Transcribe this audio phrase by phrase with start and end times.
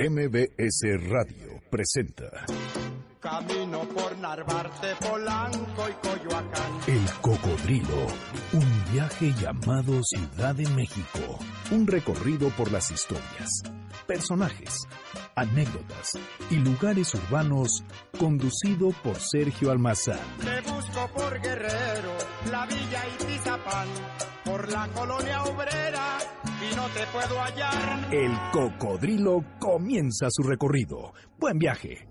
[0.00, 2.46] MBS Radio presenta
[3.20, 6.80] Camino por Narvarte, Polanco y Coyoacán.
[6.86, 8.06] El Cocodrilo,
[8.54, 11.38] un viaje llamado Ciudad de México,
[11.70, 13.50] un recorrido por las historias,
[14.06, 14.88] personajes,
[15.34, 16.12] anécdotas
[16.48, 17.84] y lugares urbanos
[18.18, 20.18] conducido por Sergio Almazán.
[20.38, 22.16] Te busco por Guerrero,
[22.50, 23.88] la Villa y Tizapán,
[24.46, 26.18] por la colonia obrera
[26.60, 28.14] y no te puedo hallar.
[28.14, 31.12] El Cocodrilo comienza su recorrido.
[31.38, 32.06] Buen viaje.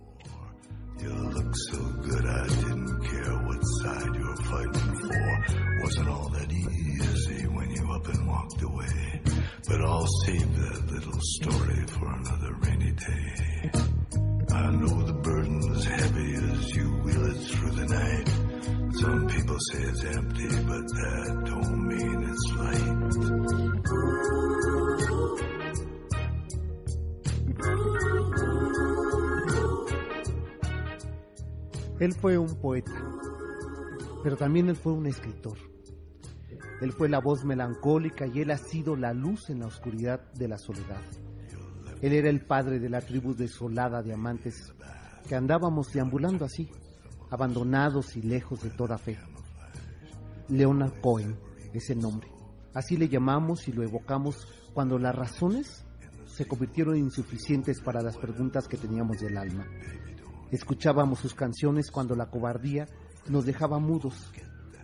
[1.01, 5.83] You look so good, I didn't care what side you were fighting for.
[5.83, 9.21] Wasn't all that easy when you up and walked away.
[9.67, 13.71] But I'll save that little story for another rainy day.
[14.51, 18.29] I know the burden's heavy as you wheel it through the night.
[18.99, 23.48] Some people say it's empty, but that don't mean it's light.
[31.99, 32.93] Él fue un poeta,
[34.23, 35.57] pero también él fue un escritor.
[36.79, 40.47] Él fue la voz melancólica y él ha sido la luz en la oscuridad de
[40.47, 41.01] la soledad.
[42.01, 44.73] Él era el padre de la tribu desolada de amantes
[45.27, 46.69] que andábamos deambulando así,
[47.29, 49.19] abandonados y lejos de toda fe.
[50.47, 51.37] Leonard Cohen
[51.73, 52.38] es el nombre.
[52.73, 55.85] Así le llamamos y lo evocamos cuando las razones
[56.25, 59.65] se convirtieron insuficientes para las preguntas que teníamos del alma.
[60.51, 62.87] Escuchábamos sus canciones cuando la cobardía
[63.27, 64.31] nos dejaba mudos.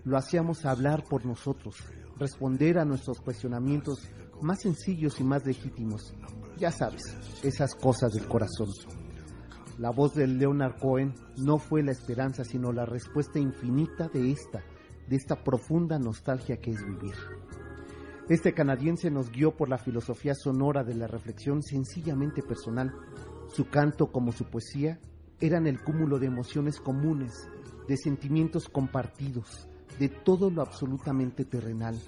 [0.03, 1.75] Lo hacíamos hablar por nosotros,
[2.17, 4.09] responder a nuestros cuestionamientos
[4.41, 6.13] más sencillos y más legítimos.
[6.57, 7.03] Ya sabes,
[7.43, 8.69] esas cosas del corazón.
[9.77, 14.63] La voz de Leonard Cohen no fue la esperanza, sino la respuesta infinita de esta,
[15.07, 17.15] de esta profunda nostalgia que es vivir.
[18.27, 22.91] Este canadiense nos guió por la filosofía sonora de la reflexión sencillamente personal.
[23.49, 24.99] Su canto como su poesía
[25.39, 27.47] eran el cúmulo de emociones comunes,
[27.87, 32.01] de sentimientos compartidos, de todo lo absolutamente terrenal.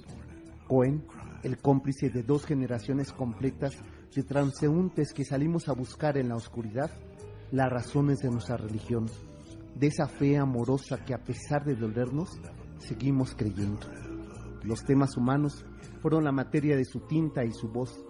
[0.68, 1.06] Cohen,
[1.44, 3.78] el cómplice de dos generaciones completas
[4.16, 6.90] de transeúntes que salimos a buscar en la oscuridad
[7.52, 9.06] las razones de nuestra religión,
[9.76, 12.40] de esa fe amorosa que a pesar de dolernos,
[12.80, 13.86] seguimos creyendo.
[14.64, 15.64] Los temas humanos
[15.98, 18.04] fueron la materia de su tinta y su voz.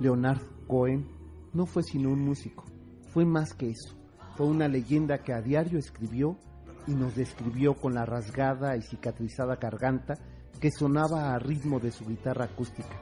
[0.00, 1.06] Leonard Cohen
[1.52, 2.64] no fue sino un músico,
[3.12, 3.98] fue más que eso
[4.38, 6.38] fue una leyenda que a diario escribió
[6.86, 10.14] y nos describió con la rasgada y cicatrizada garganta
[10.60, 12.96] que sonaba a ritmo de su guitarra acústica.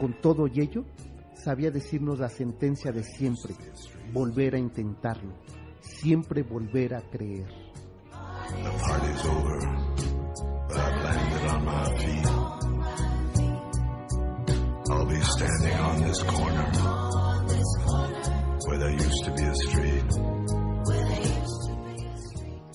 [0.00, 0.86] Con todo ello,
[1.34, 3.54] sabía decirnos la sentencia de siempre,
[4.14, 5.34] volver a intentarlo,
[5.82, 7.48] siempre volver a creer.
[14.92, 16.70] I'll be standing on this corner
[18.66, 20.04] where there used to be a street.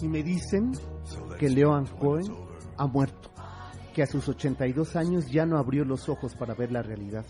[0.02, 0.72] Y me dicen
[1.38, 2.26] que Leon Cohen
[2.76, 3.30] ha muerto,
[3.94, 7.26] que a sus 82 años ya no abrió los ojos para ver la realidad.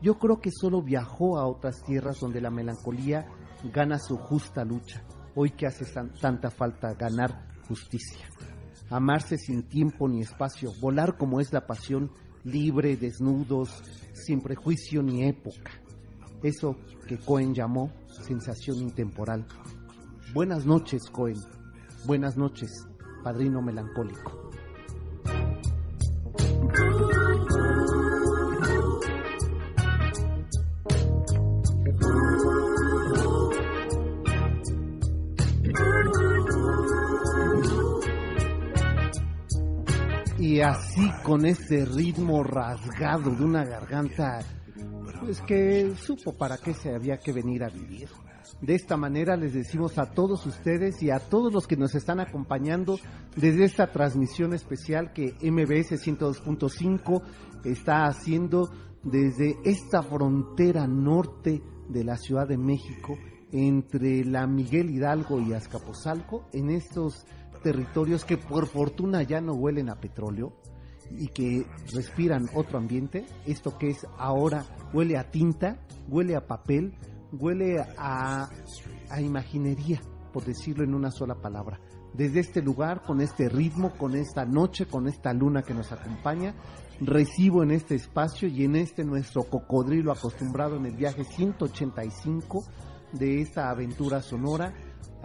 [0.00, 3.26] Yo creo que solo viajó a otras tierras donde la melancolía
[3.72, 5.02] gana su justa lucha,
[5.34, 5.86] hoy que hace
[6.20, 8.28] tanta falta ganar justicia.
[8.90, 12.12] Amarse sin tiempo ni espacio, volar como es la pasión,
[12.44, 13.82] libre, desnudos,
[14.12, 15.72] sin prejuicio ni época.
[16.42, 19.46] Eso que Cohen llamó sensación intemporal.
[20.32, 21.38] Buenas noches, Cohen.
[22.06, 22.86] Buenas noches,
[23.22, 24.43] padrino melancólico.
[40.64, 44.40] Así con ese ritmo rasgado de una garganta,
[45.20, 48.08] pues que supo para qué se había que venir a vivir.
[48.60, 52.20] De esta manera les decimos a todos ustedes y a todos los que nos están
[52.20, 52.98] acompañando
[53.36, 57.22] desde esta transmisión especial que MBS 102.5
[57.64, 58.70] está haciendo
[59.02, 63.18] desde esta frontera norte de la Ciudad de México
[63.52, 67.26] entre la Miguel Hidalgo y Azcapotzalco en estos
[67.64, 70.52] territorios que por fortuna ya no huelen a petróleo
[71.10, 75.78] y que respiran otro ambiente, esto que es ahora huele a tinta,
[76.08, 76.94] huele a papel,
[77.32, 78.48] huele a,
[79.10, 80.00] a imaginería,
[80.32, 81.80] por decirlo en una sola palabra.
[82.12, 86.54] Desde este lugar, con este ritmo, con esta noche, con esta luna que nos acompaña,
[87.00, 92.64] recibo en este espacio y en este nuestro cocodrilo acostumbrado en el viaje 185
[93.12, 94.74] de esta aventura sonora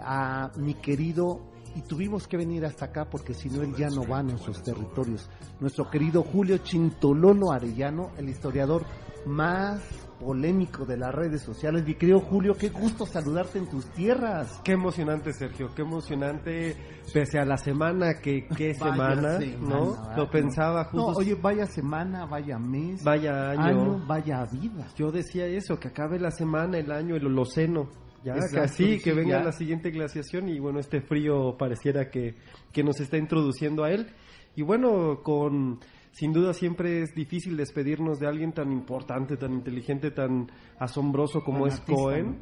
[0.00, 4.06] a mi querido y tuvimos que venir hasta acá porque si no él ya no
[4.06, 5.28] va a nuestros territorios.
[5.60, 8.84] Nuestro querido Julio Chintololo Arellano, el historiador
[9.26, 9.80] más
[10.20, 11.84] polémico de las redes sociales.
[11.84, 14.60] Mi querido Julio, qué gusto saludarte en tus tierras.
[14.62, 16.76] Qué emocionante, Sergio, qué emocionante,
[17.12, 19.96] pese a la semana, que qué semana, ¿no?
[20.16, 21.12] Lo pensaba justo.
[21.12, 24.86] No, oye, vaya semana, vaya mes, vaya año, vaya vida.
[24.96, 27.88] Yo decía eso, que acabe la semana, el año, el holoceno.
[28.22, 32.34] Ya, casi, que venga la siguiente glaciación y bueno, este frío pareciera que,
[32.72, 34.08] que nos está introduciendo a él.
[34.56, 35.80] Y bueno, con
[36.12, 41.66] sin duda siempre es difícil despedirnos de alguien tan importante, tan inteligente, tan asombroso como
[41.66, 42.38] es Cohen.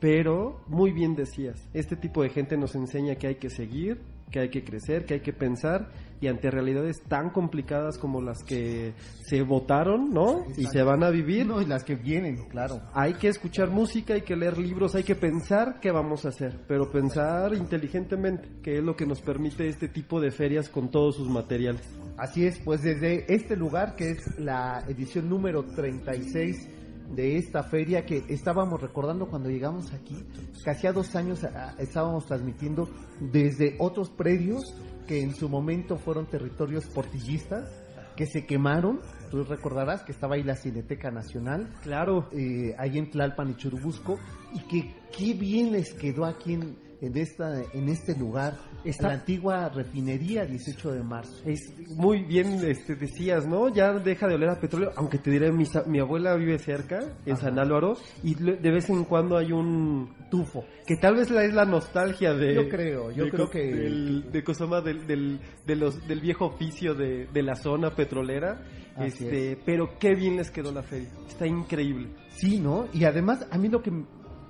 [0.00, 4.00] Pero muy bien decías, este tipo de gente nos enseña que hay que seguir,
[4.32, 5.92] que hay que crecer, que hay que pensar
[6.22, 8.94] y ante realidades tan complicadas como las que
[9.26, 10.44] se votaron, ¿no?
[10.56, 11.44] Y se van a vivir.
[11.46, 12.80] No, y las que vienen, claro.
[12.94, 16.60] Hay que escuchar música, hay que leer libros, hay que pensar qué vamos a hacer,
[16.68, 21.16] pero pensar inteligentemente, que es lo que nos permite este tipo de ferias con todos
[21.16, 21.82] sus materiales.
[22.16, 26.68] Así es, pues desde este lugar que es la edición número 36
[27.16, 30.16] de esta feria que estábamos recordando cuando llegamos aquí,
[30.64, 31.44] casi a dos años
[31.78, 32.88] estábamos transmitiendo
[33.20, 34.72] desde otros predios
[35.06, 37.68] que en su momento fueron territorios portillistas,
[38.16, 39.00] que se quemaron.
[39.30, 41.72] Tú recordarás que estaba ahí la Cineteca Nacional.
[41.82, 42.28] Claro.
[42.32, 44.18] Eh, ahí en Tlalpan y Churubusco.
[44.52, 48.58] Y que qué bien les quedó aquí en, en, esta, en este lugar.
[48.84, 51.42] Esta la antigua refinería 18 de marzo.
[51.44, 53.68] Es muy bien, este, decías, ¿no?
[53.68, 57.36] Ya deja de oler a petróleo, aunque te diré, mi, mi abuela vive cerca, en
[57.36, 61.54] San Álvaro, y de vez en cuando hay un tufo, que tal vez la, es
[61.54, 62.54] la nostalgia de...
[62.54, 63.60] Yo creo, yo creo que...
[63.60, 68.62] de Cosoma, del, del, de los, del viejo oficio de, de la zona petrolera,
[68.98, 72.10] este, pero qué bien les quedó la feria, está increíble.
[72.30, 72.88] Sí, ¿no?
[72.92, 73.92] Y además, a mí lo que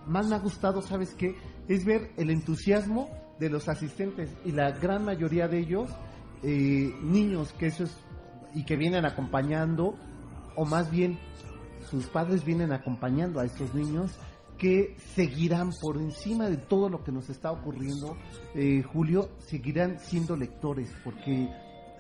[0.06, 1.34] más me ha gustado, ¿sabes qué?
[1.69, 3.08] es ver el entusiasmo
[3.43, 5.91] de los asistentes y la gran mayoría de ellos
[6.44, 7.97] eh, niños que eso es
[8.55, 9.97] y que vienen acompañando
[10.55, 11.19] o más bien
[11.91, 14.17] sus padres vienen acompañando a estos niños
[14.59, 18.17] que seguirán por encima de todo lo que nos está ocurriendo,
[18.55, 21.49] eh, Julio, seguirán siendo lectores, porque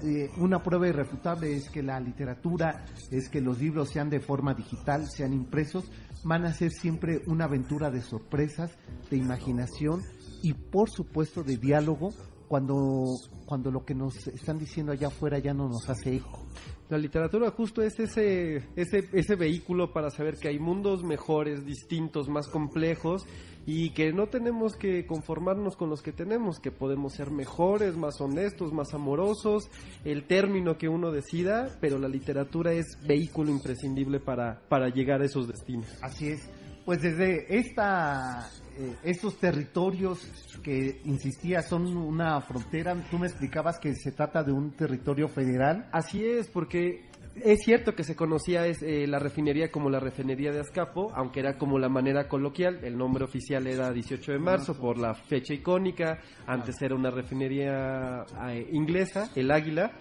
[0.02, 4.54] eh, una prueba irrefutable es que la literatura, es que los libros sean de forma
[4.54, 5.90] digital, sean impresos,
[6.24, 8.76] van a ser siempre una aventura de sorpresas,
[9.10, 10.02] de imaginación
[10.42, 12.10] y por supuesto de diálogo
[12.48, 13.16] cuando,
[13.46, 16.46] cuando lo que nos están diciendo allá afuera ya no nos hace eco.
[16.90, 22.28] La literatura justo es ese, ese, ese vehículo para saber que hay mundos mejores, distintos,
[22.28, 23.24] más complejos
[23.66, 28.20] y que no tenemos que conformarnos con los que tenemos, que podemos ser mejores, más
[28.20, 29.68] honestos, más amorosos,
[30.04, 35.26] el término que uno decida, pero la literatura es vehículo imprescindible para, para llegar a
[35.26, 35.86] esos destinos.
[36.02, 36.48] Así es.
[36.84, 40.26] Pues desde esta, eh, estos territorios
[40.64, 45.88] que insistía son una frontera, tú me explicabas que se trata de un territorio federal.
[45.92, 50.60] Así es, porque es cierto que se conocía eh, la refinería como la refinería de
[50.60, 52.80] Azcapo, aunque era como la manera coloquial.
[52.84, 56.18] El nombre oficial era 18 de marzo por la fecha icónica.
[56.46, 59.92] Antes era una refinería eh, inglesa, el Águila,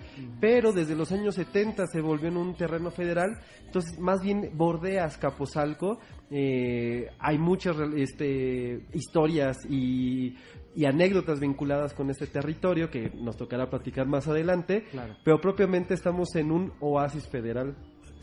[0.42, 3.39] pero desde los años 70 se volvió en un terreno federal.
[3.66, 6.00] Entonces, más bien bordea Azcapotzalco.
[6.30, 10.36] Eh, hay muchas este, historias y
[10.75, 14.85] y anécdotas vinculadas con este territorio que nos tocará platicar más adelante,
[15.23, 17.75] pero propiamente estamos en un oasis federal.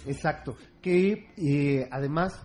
[0.07, 2.41] Exacto, que eh, además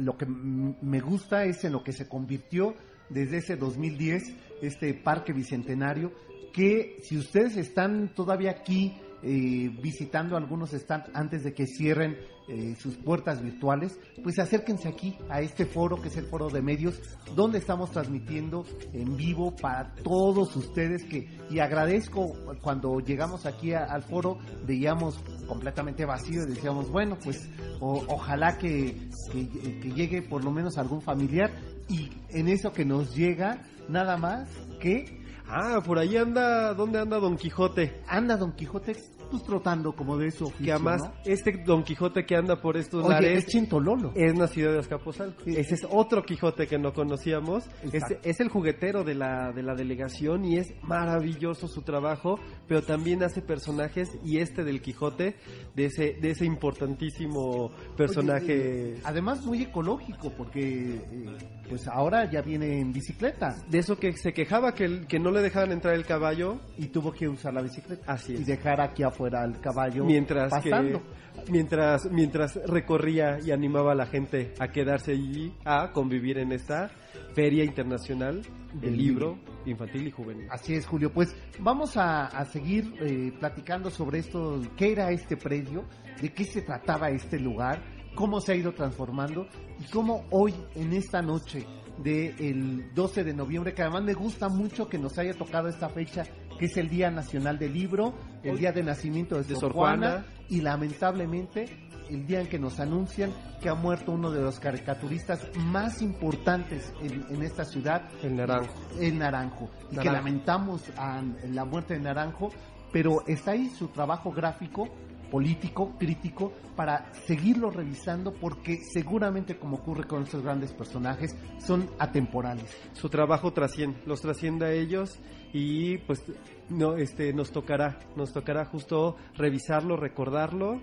[0.00, 2.74] lo que me gusta es en lo que se convirtió
[3.08, 4.22] desde ese 2010
[4.62, 6.12] este parque bicentenario,
[6.52, 12.18] que si ustedes están todavía aquí eh, visitando algunos stands antes de que cierren
[12.48, 16.62] eh, sus puertas virtuales, pues acérquense aquí a este foro que es el foro de
[16.62, 17.00] medios,
[17.34, 24.02] donde estamos transmitiendo en vivo para todos ustedes que y agradezco cuando llegamos aquí al
[24.02, 27.48] foro veíamos completamente vacío y decíamos bueno pues
[27.80, 31.50] ojalá que, que llegue por lo menos algún familiar
[31.88, 34.48] y en eso que nos llega nada más
[34.80, 35.22] que
[35.54, 38.00] Ah, por ahí anda, ¿dónde anda Don Quijote?
[38.08, 38.96] Anda Don Quijote
[39.32, 40.52] pues trotando como de eso.
[40.62, 44.12] Que además, este Don Quijote que anda por estos Oye, lares es Chintololo.
[44.14, 45.42] Es nacido de Azcapotzalco.
[45.46, 47.64] Ese es otro Quijote que no conocíamos.
[47.92, 52.82] Es, es, el juguetero de la, de la delegación y es maravilloso su trabajo, pero
[52.82, 55.36] también hace personajes y este del Quijote,
[55.74, 58.96] de ese, de ese importantísimo personaje.
[59.04, 61.36] además muy ecológico, porque eh,
[61.70, 63.56] pues ahora ya viene en bicicleta.
[63.70, 66.60] De eso que se quejaba que, que no le dejaban entrar el caballo.
[66.76, 68.12] Y tuvo que usar la bicicleta.
[68.12, 68.40] Así es.
[68.40, 71.02] Y dejar aquí afuera al caballo mientras pasando.
[71.48, 76.90] mientras, mientras recorría y animaba a la gente a quedarse allí, a convivir en esta
[77.34, 78.42] Feria Internacional
[78.74, 80.46] del Libro Infantil y Juvenil.
[80.50, 81.12] Así es, Julio.
[81.12, 85.84] Pues vamos a, a seguir eh, platicando sobre esto, qué era este predio,
[86.20, 87.80] de qué se trataba este lugar
[88.14, 89.46] cómo se ha ido transformando
[89.80, 91.66] y cómo hoy, en esta noche
[91.98, 96.24] del 12 de noviembre, que además me gusta mucho que nos haya tocado esta fecha,
[96.58, 100.10] que es el Día Nacional del Libro, el día de nacimiento de, De Sor Juana.
[100.10, 104.60] Juana, y lamentablemente el día en que nos anuncian que ha muerto uno de los
[104.60, 108.74] caricaturistas más importantes en, en esta ciudad, El naranjo.
[109.00, 109.70] el Naranjo.
[109.90, 112.50] Y que lamentamos a la muerte de Naranjo,
[112.92, 114.88] pero está ahí su trabajo gráfico,
[115.32, 122.76] político, crítico, para seguirlo revisando porque seguramente como ocurre con estos grandes personajes, son atemporales.
[122.92, 125.18] Su trabajo trasciende, los trasciende a ellos
[125.54, 126.22] y pues
[126.68, 130.82] no, este, nos tocará, nos tocará justo revisarlo, recordarlo.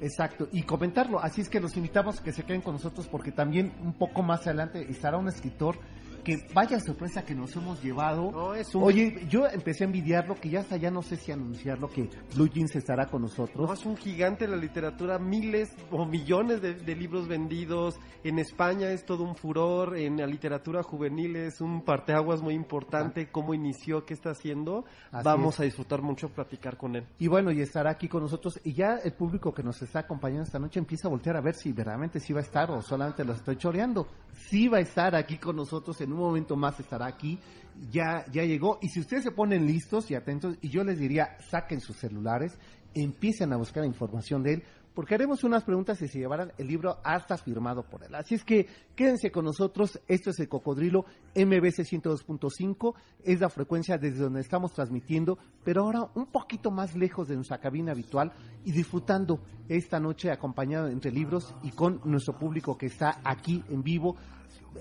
[0.00, 1.18] Exacto, y comentarlo.
[1.18, 4.22] Así es que los invitamos a que se queden con nosotros porque también un poco
[4.22, 5.78] más adelante estará un escritor
[6.24, 8.30] que vaya sorpresa que nos hemos llevado.
[8.32, 11.30] No, es un- Oye, yo empecé a envidiarlo, que ya hasta ya no sé si
[11.30, 13.68] anunciarlo, que Blue Jeans estará con nosotros.
[13.68, 17.96] No, es un gigante de la literatura, miles o millones de, de libros vendidos.
[18.24, 23.28] En España es todo un furor, en la literatura juvenil es un parteaguas muy importante.
[23.30, 24.06] ¿Cómo inició?
[24.06, 24.86] ¿Qué está haciendo?
[25.12, 25.60] Así Vamos es.
[25.60, 27.06] a disfrutar mucho platicar con él.
[27.18, 28.58] Y bueno, y estará aquí con nosotros.
[28.64, 31.54] Y ya el público que nos está acompañando esta noche empieza a voltear a ver
[31.54, 34.06] si verdaderamente sí va a estar o solamente lo estoy choreando.
[34.32, 37.38] Sí va a estar aquí con nosotros, en un momento más estará aquí.
[37.90, 38.78] Ya, ya llegó.
[38.82, 42.58] Y si ustedes se ponen listos y atentos, y yo les diría, saquen sus celulares,
[42.94, 46.98] empiecen a buscar información de él, porque haremos unas preguntas y se llevarán el libro
[47.02, 48.14] hasta firmado por él.
[48.14, 50.00] Así es que quédense con nosotros.
[50.06, 51.04] Esto es el Cocodrilo
[51.34, 52.94] MBC 102.5.
[53.24, 57.58] Es la frecuencia desde donde estamos transmitiendo, pero ahora un poquito más lejos de nuestra
[57.58, 58.32] cabina habitual
[58.64, 63.82] y disfrutando esta noche acompañado entre libros y con nuestro público que está aquí en
[63.82, 64.16] vivo.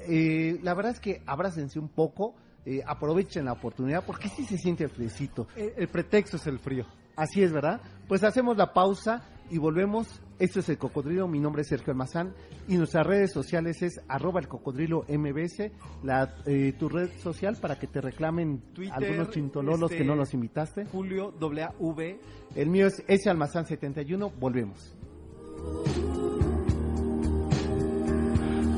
[0.07, 2.35] Eh, la verdad es que abrácense un poco.
[2.65, 5.47] eh, aprovechen la oportunidad porque sí se siente fresito.
[5.55, 6.85] El, el pretexto es el frío.
[7.17, 7.81] Así es, ¿verdad?
[8.07, 10.21] Pues hacemos la pausa y volvemos.
[10.39, 12.33] Esto es El Cocodrilo, mi nombre es Sergio Almazán
[12.67, 15.71] y nuestras redes sociales es arroba el cocodrilo mbs,
[16.03, 20.15] la, eh, tu red social para que te reclamen Twitter, algunos chintololos este- que no
[20.15, 20.85] los invitaste.
[20.85, 22.19] Julio W.
[22.55, 24.95] El mío es S Almazán 71, volvemos.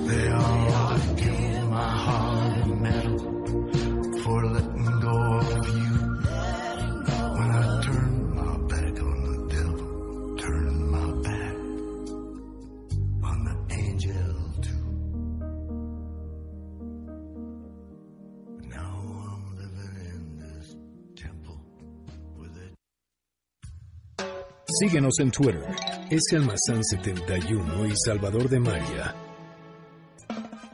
[0.08, 0.30] They
[24.80, 25.64] Síguenos en Twitter,
[26.10, 29.25] S Almazán 71 y Salvador de María.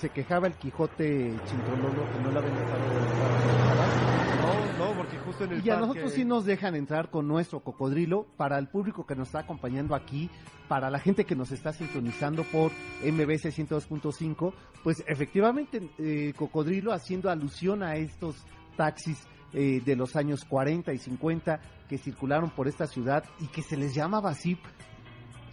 [0.00, 4.78] Se quejaba el Quijote Chintololo que no la habían dejado entrar.
[4.78, 7.60] No, no, porque justo en el Y a nosotros sí nos dejan entrar con nuestro
[7.60, 10.30] cocodrilo para el público que nos está acompañando aquí,
[10.68, 17.28] para la gente que nos está sintonizando por MBC 102.5, pues efectivamente eh, cocodrilo haciendo
[17.28, 18.36] alusión a estos
[18.78, 23.60] taxis eh, de los años 40 y 50 que circularon por esta ciudad y que
[23.60, 24.56] se les llamaba así.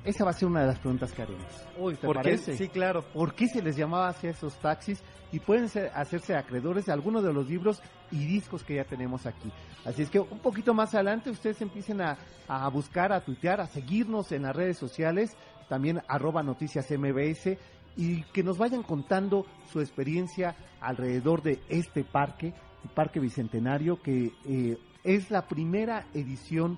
[0.03, 1.45] Esa va a ser una de las preguntas que haremos.
[1.77, 2.23] Uy, ¿te ¿por qué?
[2.23, 2.57] parece?
[2.57, 3.01] Sí, claro.
[3.13, 5.01] ¿Por qué se les llamaba así a esos taxis?
[5.33, 9.25] Y pueden ser- hacerse acreedores de algunos de los libros y discos que ya tenemos
[9.25, 9.51] aquí.
[9.83, 13.67] Así es que un poquito más adelante ustedes empiecen a, a buscar, a tuitear, a
[13.67, 15.35] seguirnos en las redes sociales,
[15.67, 17.57] también arroba noticias MBS,
[17.97, 24.31] y que nos vayan contando su experiencia alrededor de este parque, el Parque Bicentenario, que
[24.45, 26.77] eh, es la primera edición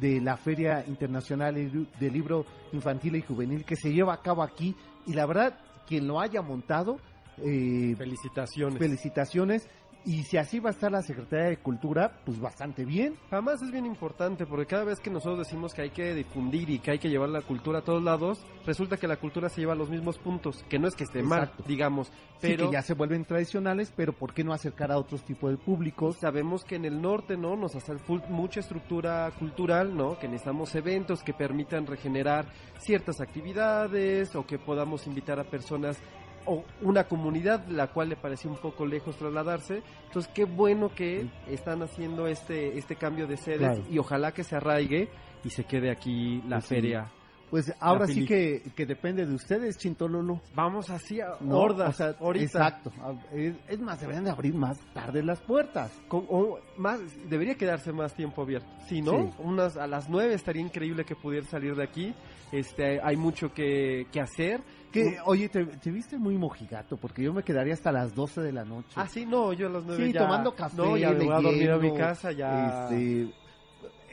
[0.00, 4.74] de la Feria Internacional del Libro Infantil y Juvenil que se lleva a cabo aquí
[5.06, 6.98] y la verdad quien lo haya montado
[7.38, 8.78] eh, Felicitaciones.
[8.78, 9.68] felicitaciones
[10.08, 13.70] y si así va a estar la Secretaría de Cultura pues bastante bien Además es
[13.70, 16.98] bien importante porque cada vez que nosotros decimos que hay que difundir y que hay
[16.98, 19.90] que llevar la cultura a todos lados, resulta que la cultura se lleva a los
[19.90, 22.10] mismos puntos, que no es que esté mal, digamos,
[22.40, 25.50] Sí, pero que ya se vuelven tradicionales pero por qué no acercar a otros tipos
[25.50, 27.56] de públicos sabemos que en el norte, ¿no?
[27.56, 27.92] Nos hace
[28.30, 30.18] mucha estructura cultural, ¿no?
[30.18, 32.46] Que necesitamos eventos que permitan regenerar
[32.78, 36.00] ciertas actividades o que podamos invitar a personas
[36.48, 39.82] o una comunidad la cual le pareció un poco lejos trasladarse.
[40.06, 43.84] Entonces, qué bueno que están haciendo este este cambio de sedes Claro.
[43.90, 45.08] y ojalá que se arraigue
[45.44, 46.74] y se quede aquí la Pues sí.
[46.74, 47.12] feria
[47.50, 50.42] Pues ahora sí que, que depende de ustedes, Chintololo.
[50.54, 52.44] Vamos así a No, hordas, o sea, ahorita.
[52.44, 52.92] Exacto.
[53.32, 55.90] Es, más, deberían de abrir más tarde las puertas.
[56.08, 57.00] Con- o más,
[57.30, 58.68] debería quedarse más tiempo abierto.
[58.86, 59.30] Si no, Sí.
[59.38, 62.14] unas a las 9 estaría increíble que pudiera salir de aquí.
[62.52, 64.60] Este, hay mucho que, que hacer.
[64.92, 68.52] Que, oye, te, te viste muy mojigato, porque yo me quedaría hasta las 12 de
[68.52, 68.88] la noche.
[68.96, 70.20] Ah, sí, no, yo a las 9 Sí, ya.
[70.20, 72.84] tomando café, No, ya me voy a dormir a mi casa, ya.
[72.88, 73.30] este,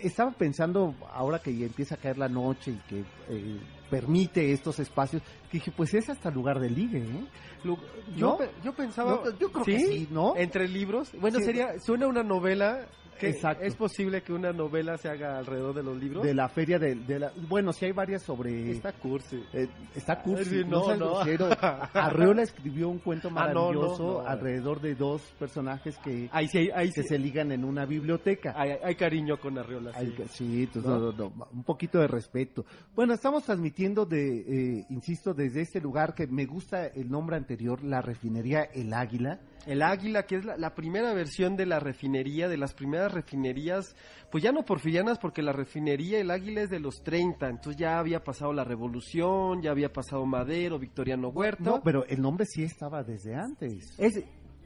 [0.02, 3.58] estaba pensando, ahora que ya empieza a caer la noche y que eh,
[3.90, 7.26] permite estos espacios, que dije, pues es hasta lugar de ligue, ¿eh?
[7.64, 7.78] Lu-
[8.16, 9.22] yo, yo pensaba.
[9.24, 10.36] No, yo creo que sí, ¿no?
[10.36, 11.12] Entre libros.
[11.20, 11.46] Bueno, Sí.
[11.46, 11.80] sería.
[11.80, 12.86] Suena una novela.
[13.22, 13.64] Exacto.
[13.64, 16.24] ¿Es posible que una novela se haga alrededor de los libros?
[16.24, 17.32] De la feria de, de la...
[17.48, 18.72] Bueno, sí hay varias sobre...
[18.72, 19.44] Está cursi.
[19.54, 21.20] Eh, está cursi, Sí, no, no.
[21.94, 26.92] Arreola escribió un cuento Ah, no, maravilloso alrededor de dos personajes que, Ahí sí, ahí
[26.92, 28.54] que se ligan en una biblioteca.
[28.56, 29.92] Hay, hay cariño con Arriola.
[29.96, 30.68] Ay, sí.
[30.68, 32.66] sí, un poquito de respeto.
[32.96, 37.84] Bueno, estamos transmitiendo de, eh, insisto, desde este lugar que me gusta el nombre anterior,
[37.84, 39.40] la refinería El Águila.
[39.66, 43.96] El Águila, que es la, la primera versión de la refinería, de las primeras refinerías,
[44.32, 48.00] pues ya no porfirianas, porque la refinería El Águila es de los 30, entonces ya
[48.00, 51.64] había pasado la Revolución, ya había pasado Madero, Victoriano Huerta.
[51.64, 53.98] No, pero el nombre sí estaba desde antes.
[53.98, 54.24] Es,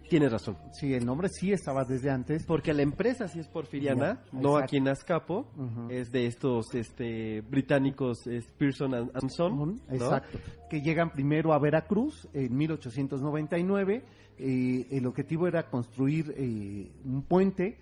[0.10, 0.58] tienes razón.
[0.74, 2.46] Sí, el nombre sí estaba desde antes.
[2.46, 5.48] Porque la empresa sí es porfiriana, no aquí en Azcapo,
[5.90, 9.94] es de estos este, británicos es Pearson and, and Son, Ujú, ¿no?
[9.94, 10.40] Exacto.
[10.70, 14.04] Que llegan primero a Veracruz en 1899.
[14.40, 17.78] Eh, el objetivo era construir eh, un puente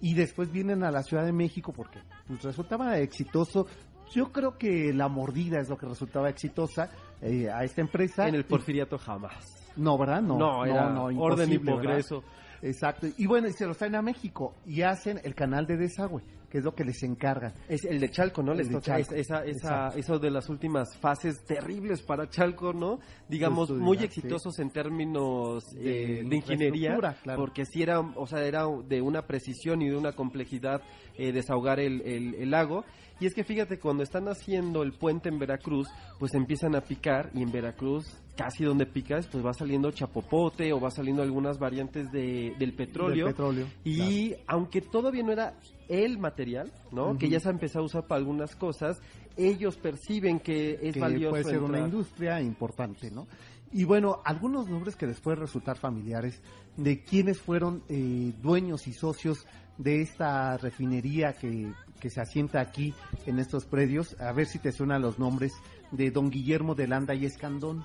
[0.00, 3.66] y después vienen a la Ciudad de México porque pues, resultaba exitoso.
[4.12, 6.90] Yo creo que la mordida es lo que resultaba exitosa
[7.22, 8.26] eh, a esta empresa.
[8.26, 9.72] En el porfiriato jamás.
[9.76, 10.20] No, ¿verdad?
[10.20, 12.24] No, No, era no, orden y progreso.
[12.60, 13.06] Exacto.
[13.16, 16.58] Y bueno, y se los traen a México y hacen el canal de desagüe, que
[16.58, 17.54] es lo que les encargan.
[17.68, 18.52] Es el de Chalco, ¿no?
[18.52, 22.72] El Les de toca Chalco, esa, esa, eso de las últimas fases terribles para Chalco,
[22.72, 22.98] ¿no?
[23.28, 24.04] Digamos, muy sí.
[24.04, 27.40] exitosos en términos De de ingeniería, claro.
[27.40, 30.82] porque sí era, o sea, era de una precisión y de una complejidad
[31.16, 32.84] eh, desahogar el, el- el lago.
[33.20, 35.86] Y es que fíjate, cuando están haciendo el puente en Veracruz,
[36.18, 40.80] pues empiezan a picar y en Veracruz, casi donde picas, pues va saliendo chapopote o
[40.80, 43.26] va saliendo algunas variantes de, del petróleo.
[43.26, 43.66] Del petróleo.
[43.84, 45.52] Y aunque todavía no era
[45.90, 47.18] el material, ¿no?
[47.18, 49.02] Que ya se ha empezado a usar para algunas cosas,
[49.36, 51.30] ellos perciben que es que valioso.
[51.30, 53.26] puede ser una industria importante, ¿no?
[53.72, 56.40] Y bueno, algunos nombres que les pueden resultar familiares
[56.76, 59.46] de quienes fueron eh, dueños y socios
[59.78, 62.94] de esta refinería que, que se asienta aquí
[63.26, 64.18] en estos predios.
[64.20, 65.52] A ver si te suenan los nombres
[65.90, 67.84] de don Guillermo de Landa y Escandón.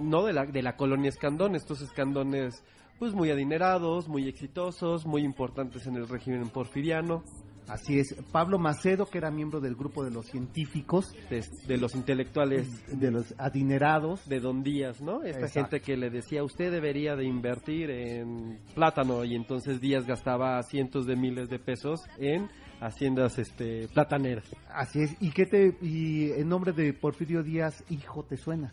[0.00, 2.62] No de la, de la colonia Escandón, estos escandones
[3.02, 7.24] pues muy adinerados, muy exitosos, muy importantes en el régimen porfiriano,
[7.68, 11.94] Así es, Pablo Macedo, que era miembro del grupo de los científicos, de, de los
[11.94, 14.28] intelectuales de los adinerados.
[14.28, 15.22] de Don Díaz, ¿no?
[15.22, 15.70] Esta Exacto.
[15.76, 21.06] gente que le decía, usted debería de invertir en plátano y entonces Díaz gastaba cientos
[21.06, 22.48] de miles de pesos en
[22.80, 24.44] haciendas este plataneras.
[24.68, 28.72] Así es, ¿y qué te, y el nombre de Porfirio Díaz, hijo, te suena?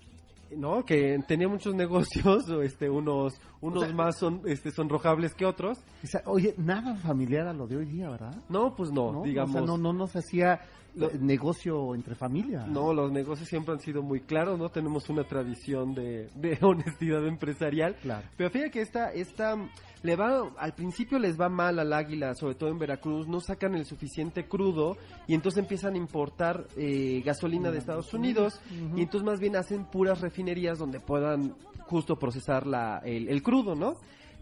[0.57, 5.45] No que tenía muchos negocios este unos unos O sea- más son este sonrojables que
[5.45, 8.35] otros O sea, oye, nada familiar a lo de hoy día, ¿verdad?
[8.49, 9.23] no pues no, ¿no?
[9.23, 10.62] digamos O sea, no, no nos hacía
[10.95, 12.65] Lo- eh, negocio entre familia.
[12.67, 17.25] no, los negocios siempre han sido muy claros no tenemos una tradición de, de honestidad
[17.28, 18.25] empresarial Claro.
[18.38, 19.56] pero fíjate que esta esta
[20.02, 23.75] le va al principio les va mal al águila sobre todo en Veracruz no sacan
[23.75, 24.97] el suficiente crudo
[25.28, 28.60] y entonces empiezan a importar eh, gasolina de Estados Unidos
[28.95, 31.54] y entonces más bien hacen puras refinerías donde puedan
[31.88, 33.95] justo procesar la, el, el crudo, ¿no?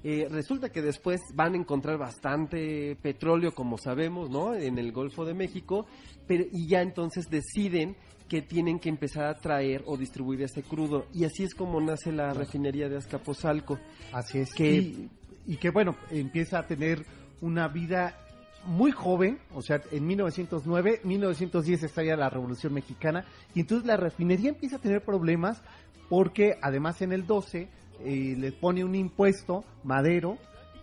[0.03, 4.53] Eh, resulta que después van a encontrar bastante petróleo, como sabemos, ¿no?
[4.53, 5.85] En el Golfo de México,
[6.27, 7.95] pero y ya entonces deciden
[8.29, 11.05] que tienen que empezar a traer o distribuir ese crudo.
[11.13, 13.79] Y así es como nace la refinería de Azcapotzalco.
[14.11, 14.53] Así es.
[14.53, 15.09] Que- Y,
[15.47, 17.05] y que bueno, empieza a tener
[17.41, 18.17] una vida
[18.65, 23.23] muy joven, o sea, en 1909, 1910 estalla la Revolución Mexicana,
[23.55, 25.61] y entonces la refinería empieza a tener problemas
[26.09, 27.69] porque además en el 12
[28.03, 30.37] eh, le pone un impuesto madero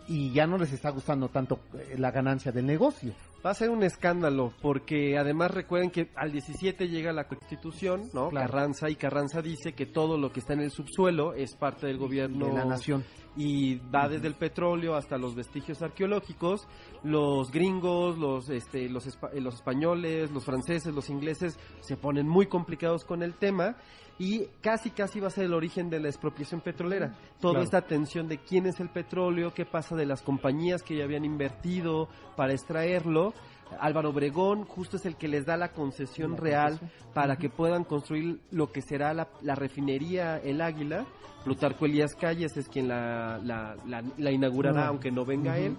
[0.07, 3.15] y ya no les está gustando tanto eh, la ganancia del negocio.
[3.45, 8.31] Va a ser un escándalo, porque además recuerden que al 17 llega la Constitución, ¿no?
[8.31, 8.47] Claro.
[8.47, 11.99] Carranza, y Carranza dice que todo lo que está en el subsuelo es parte del
[11.99, 13.05] gobierno de la nación.
[13.37, 16.67] y va desde el petróleo hasta los vestigios arqueológicos.
[17.03, 22.47] Los gringos, los, este, los, eh, los españoles, los franceses, los ingleses se ponen muy
[22.47, 23.77] complicados con el tema.
[24.19, 27.15] Y casi casi va a ser el origen de la expropiación petrolera.
[27.41, 27.65] Toda Claro.
[27.65, 31.25] esta atención de quién es el petróleo, qué pasa de las compañías que ya habían
[31.25, 33.35] invertido para extraerlo.
[33.81, 37.13] Álvaro Obregón justo es el que les da la concesión La real concesión.
[37.15, 41.05] para que puedan construir lo que será la, la refinería El Águila.
[41.45, 45.77] Plutarco Elías Calles es quien la, la, inaugurará, aunque no venga él.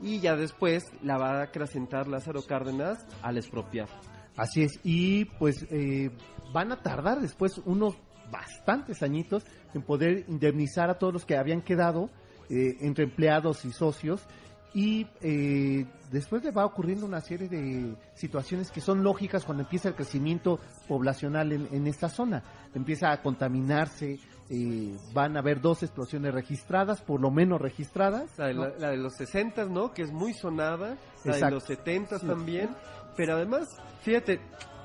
[0.00, 3.88] Y ya después la va a acrecentar Lázaro Cárdenas al expropiar.
[4.36, 6.10] Así es, y pues eh,
[6.52, 7.94] van a tardar después unos
[8.30, 12.08] bastantes añitos en poder indemnizar a todos los que habían quedado
[12.48, 14.26] eh, entre empleados y socios
[14.74, 19.88] y eh, después le va ocurriendo una serie de situaciones que son lógicas cuando empieza
[19.90, 22.42] el crecimiento poblacional en, en esta zona.
[22.74, 24.18] Empieza a contaminarse,
[24.48, 28.30] eh, van a haber dos explosiones registradas, por lo menos registradas.
[28.38, 28.62] La de, ¿no?
[28.68, 29.92] la, la de los 60, ¿no?
[29.92, 30.96] Que es muy sonada.
[31.24, 32.26] La de los 70 Sí.
[32.26, 32.70] también.
[33.16, 33.68] Pero además,
[34.02, 34.40] fíjate,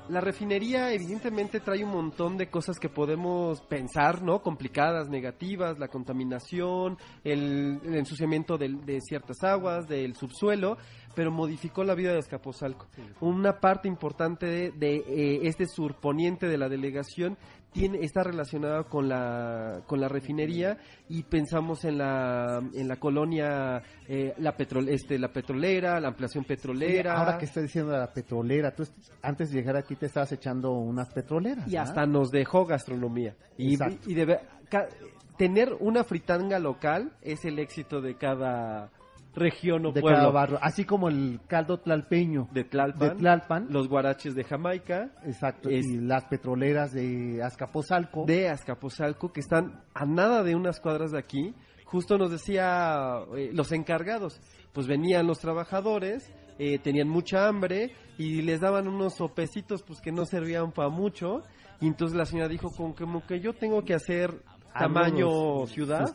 [0.08, 4.40] la refinería evidentemente trae un montón de cosas que podemos pensar, ¿no?
[4.40, 10.78] Complicadas, negativas, la contaminación, el, el ensuciamiento del- de, ciertas aguas, del subsuelo,
[11.14, 12.86] pero modificó la vida de Escaposalco.
[13.20, 17.36] Una parte importante de, de, eh, este surponiente de la delegación
[17.72, 20.78] tiene, está relacionada con la, con la refinería
[21.08, 26.44] y pensamos en la, en la colonia, eh, la, petrol, este, la petrolera, la ampliación
[26.46, 27.14] Oye, petrolera.
[27.14, 28.84] ahora que estoy diciendo la petrolera, tú
[29.22, 31.68] antes de llegar aquí te estabas echando unas petroleras.
[31.68, 33.36] y hasta nos dejó gastronomía.
[33.56, 34.10] Y, Exacto.
[34.10, 34.16] y
[35.36, 38.90] tener una fritanga local es el éxito de cada
[39.38, 40.18] región o de pueblo.
[40.18, 45.10] cada barrio, así como el caldo tlalpeño De Tlalpan, de Tlalpan, los guaraches de Jamaica,
[45.24, 50.80] exacto, es- y las petroleras de Azcapotzalco, de Azcapotzalco, que están a nada de unas
[50.80, 51.54] cuadras de aquí.
[51.84, 54.40] Justo nos decía eh, los encargados,
[54.72, 60.12] pues venían los trabajadores, eh, tenían mucha hambre y les daban unos sopecitos pues que
[60.12, 61.42] no servían para mucho.
[61.80, 65.70] Y entonces la señora dijo, como que, como que yo tengo que hacer tamaño Algunos
[65.70, 66.14] ciudad.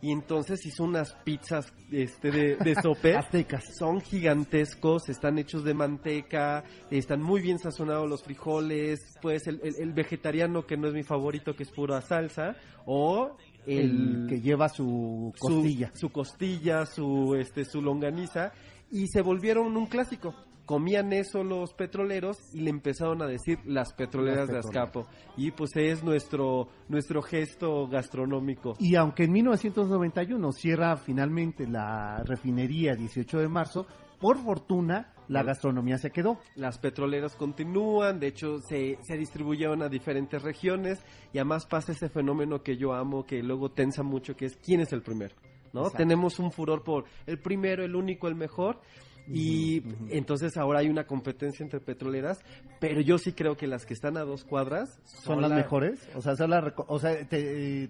[0.00, 3.16] Y entonces hizo unas pizzas este, de, de sope.
[3.16, 3.64] Aztecas.
[3.78, 9.76] Son gigantescos, están hechos de manteca, están muy bien sazonados los frijoles, pues el, el-
[9.80, 13.36] el vegetariano que no es mi favorito, que es pura salsa, o
[13.66, 13.78] El
[14.22, 15.90] el, que lleva su su- costilla.
[15.94, 18.52] su, costilla, su, este, su longaniza,
[18.90, 20.34] y se volvieron un clásico.
[20.66, 24.68] Comían eso los petroleros y le empezaron a decir las petroleras Las de.
[24.68, 25.06] Azcapo.
[25.36, 28.74] Y pues es nuestro, nuestro gesto gastronómico.
[28.78, 33.86] Y aunque en 1991 cierra finalmente la refinería 18 de marzo,
[34.20, 36.38] por fortuna la gastronomía se quedó.
[36.54, 42.08] Las petroleras continúan, de hecho se, se distribuyeron a diferentes regiones y además pasa ese
[42.08, 45.34] fenómeno que yo amo, que luego tensa mucho, que es quién es el primero.
[45.72, 45.80] ¿no?
[45.80, 45.98] Exacto.
[45.98, 48.80] Tenemos un furor por el primero, el único, el mejor.
[49.28, 52.40] Y entonces ahora hay una competencia entre petroleras,
[52.80, 56.08] pero yo sí creo que las que están a dos cuadras ¿Son las la- mejores?
[56.16, 57.88] O sea, son reco- o sea te-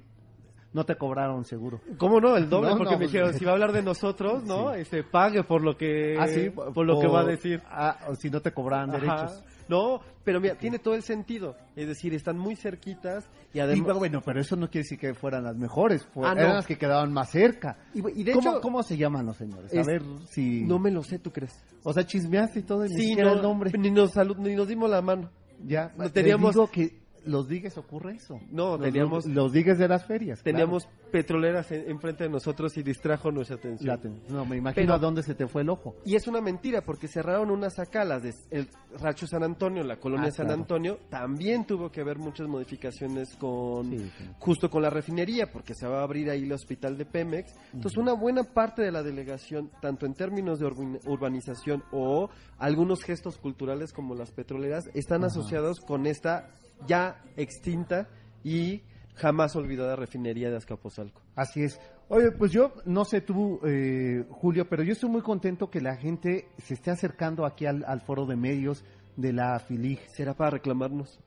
[0.74, 1.80] no te cobraron seguro.
[1.98, 2.36] ¿Cómo no?
[2.36, 4.72] El doble, No, porque no, me dijeron, pues- si va a hablar de nosotros, ¿no?
[4.74, 4.80] Sí.
[4.80, 7.62] Este, pague por lo que, Ah, sí, por lo que va a decir.
[7.66, 8.98] Ah, si no te cobraban Ajá.
[8.98, 9.44] derechos.
[9.68, 11.56] No, pero mira, tiene todo el sentido.
[11.76, 13.96] Es decir, están muy cerquitas y Y, además...
[13.98, 16.40] bueno, pero eso no quiere decir que fueran las mejores, fue- Ah, no.
[16.40, 17.76] eran las que quedaban más cerca.
[17.94, 19.72] Y, y de ¿Cómo, hecho, ¿Cómo se llaman los señores?
[19.74, 20.62] A Es- ver si...
[20.62, 21.52] no me lo sé, ¿tú crees?
[21.84, 23.72] O sea, chismeaste y todo, y ni Sí, siquiera no, el nombre.
[23.78, 25.30] Ni nos, salud, ni nos dimos la mano.
[25.64, 28.40] Ya, no te teníamos- digo que los digues ocurre eso.
[28.50, 30.42] No, Los- teníamos- Los digues de las ferias.
[30.42, 30.56] claro.
[30.58, 34.00] Teníamos petroleras en- enfrente de nosotros y distrajo nuestra atención.
[34.00, 35.96] Ten- No, me imagino Pero- a dónde se te fue el ojo.
[36.04, 38.68] Y es una mentira porque cerraron unas sacalas de el
[39.00, 40.60] Racho San Antonio, la colonia Ah, San claro.
[40.62, 44.24] Antonio, también tuvo que haber muchas modificaciones con Sí, sí.
[44.38, 47.54] justo con la refinería porque se va a abrir ahí el hospital de Pemex.
[47.72, 53.02] Entonces una buena parte de la delegación, tanto en términos de urban- urbanización o algunos
[53.04, 56.50] gestos culturales como las petroleras, están asociados con esta
[56.86, 58.08] ya extinta
[58.44, 58.82] y
[59.14, 61.20] jamás olvidada refinería de Azcapotzalco.
[61.34, 61.80] Así es.
[62.08, 65.96] Oye, pues yo no sé tú, eh, Julio, pero yo estoy muy contento que la
[65.96, 68.84] gente se esté acercando aquí al, al foro de medios
[69.16, 70.00] de la FILIG.
[70.14, 71.20] ¿Será para reclamarnos?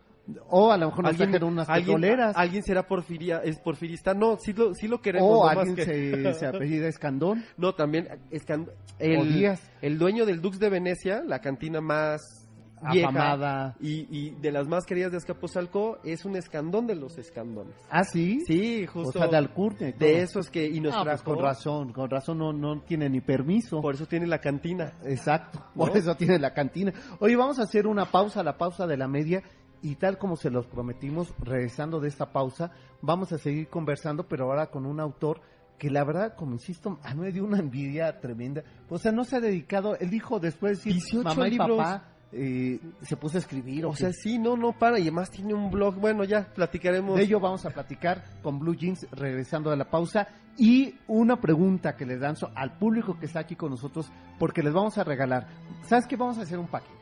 [0.50, 2.36] O a lo mejor nos trajeron unas alguien- petroleras.
[2.36, 4.16] alguien será porfiria, es porfirista.
[4.16, 5.30] No, sí lo, sí lo queremos.
[5.32, 7.44] O alguien que- se, se apellida Escandón.
[7.58, 12.45] No, también Escan- O el, el dueño del Dux de Venecia, la cantina más
[12.92, 13.76] vieja Afamada.
[13.80, 17.74] y, y de las más queridas de Azcapotzalco, es un escandón de los escandones.
[17.90, 18.42] Ah, sí.
[18.46, 19.20] Sí, O justo.
[19.20, 19.92] sea, de Alcurnia.
[19.98, 23.22] de esos que y nos Ah, pues con razón, con razón no, no tiene ni
[23.22, 23.82] permiso.
[23.82, 24.94] Por eso tiene la cantina.
[25.04, 26.94] Exacto, por eso tiene la cantina.
[27.20, 29.42] Oye, vamos a hacer una pausa, la pausa de la media,
[29.82, 34.46] y tal como se los prometimos, regresando de esta pausa, vamos a seguir conversando, pero
[34.46, 35.42] ahora con un autor
[35.78, 38.64] que la verdad, como insisto, a mí me dio una envidia tremenda.
[38.90, 41.78] O sea, no se ha dedicado, él dijo después de decir 18 mamá y libros.
[41.78, 43.86] papá, eh, se puso a escribir.
[43.86, 45.00] ¿o O sea, sí, no, no para.
[45.00, 45.96] Y además tiene un blog.
[45.96, 47.18] Bueno, ya platicaremos.
[47.18, 50.28] De ello vamos a platicar con Blue Jeans regresando de la pausa.
[50.58, 54.10] Y una pregunta que les lanzo al público que está aquí con nosotros,
[54.40, 55.48] porque les vamos a regalar.
[55.84, 56.16] ¿Sabes qué?
[56.16, 56.94] Vamos a hacer un paquete.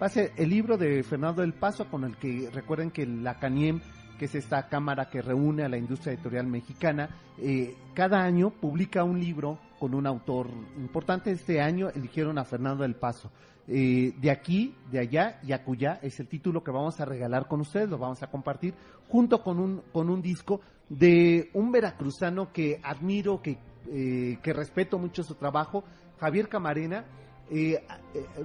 [0.00, 3.38] Va a ser el libro de Fernando del Paso, con el que recuerden que la
[3.38, 3.80] CANIEM,
[4.18, 9.04] que es esta cámara que reúne a la industria editorial mexicana, eh, cada año publica
[9.04, 11.32] un libro con un autor importante.
[11.32, 13.32] Este año eligieron a Fernando del Paso.
[13.66, 17.60] Eh, de aquí, de allá y acullá es el título que vamos a regalar con
[17.60, 18.74] ustedes, lo vamos a compartir
[19.08, 23.58] junto con un, con un disco de un veracruzano que admiro, que,
[23.90, 25.82] eh, que respeto mucho su trabajo,
[26.20, 27.04] Javier Camarena.
[27.50, 27.84] eh,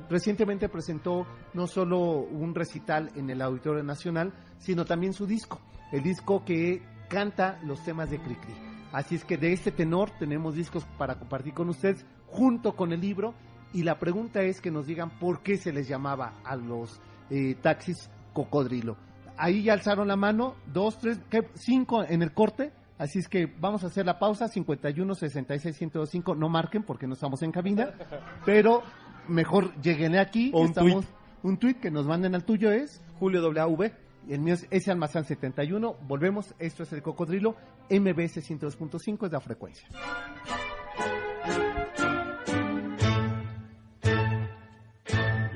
[0.09, 6.01] recientemente presentó no solo un recital en el Auditorio Nacional, sino también su disco, el
[6.01, 8.76] disco que canta los temas de Cricri.
[8.97, 12.99] Así es que de este tenor tenemos discos para compartir con ustedes junto con el
[12.99, 13.35] libro
[13.71, 17.53] y la pregunta es que nos digan por qué se les llamaba a los eh,
[17.61, 18.97] taxis cocodrilo.
[19.37, 21.47] Ahí ya alzaron la mano, dos, tres, ¿qué?
[21.53, 22.71] cinco en el corte.
[22.97, 26.33] Así es que vamos a hacer la pausa, 51 66 1025.
[26.33, 27.91] No marquen porque no estamos en cabina,
[28.47, 28.81] pero
[29.27, 30.49] mejor lleguen aquí.
[30.55, 31.05] O un estamos,
[31.43, 32.99] Un tweet que nos manden al tuyo es.
[33.19, 34.06] Julio WV.
[34.29, 35.95] El mío es ese almazán 71.
[36.01, 36.53] Volvemos.
[36.59, 37.55] Esto es el cocodrilo.
[37.89, 39.87] MBS 102.5 es la frecuencia.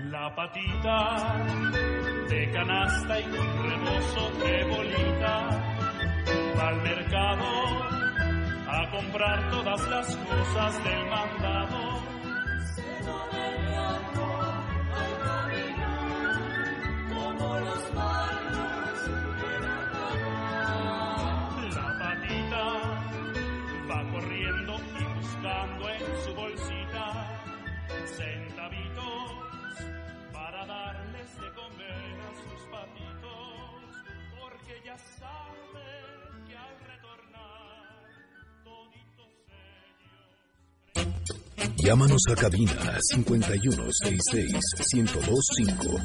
[0.09, 1.45] La patita
[2.29, 5.49] de canasta y un rebozo de bolita
[6.57, 7.45] va al mercado
[8.67, 12.00] a comprar todas las cosas del mandado.
[41.83, 45.99] Llámanos a cabina 5166-1025.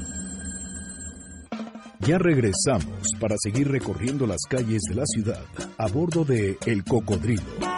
[2.00, 5.44] Ya regresamos para seguir recorriendo las calles de la ciudad
[5.76, 7.75] a bordo de El Cocodrilo.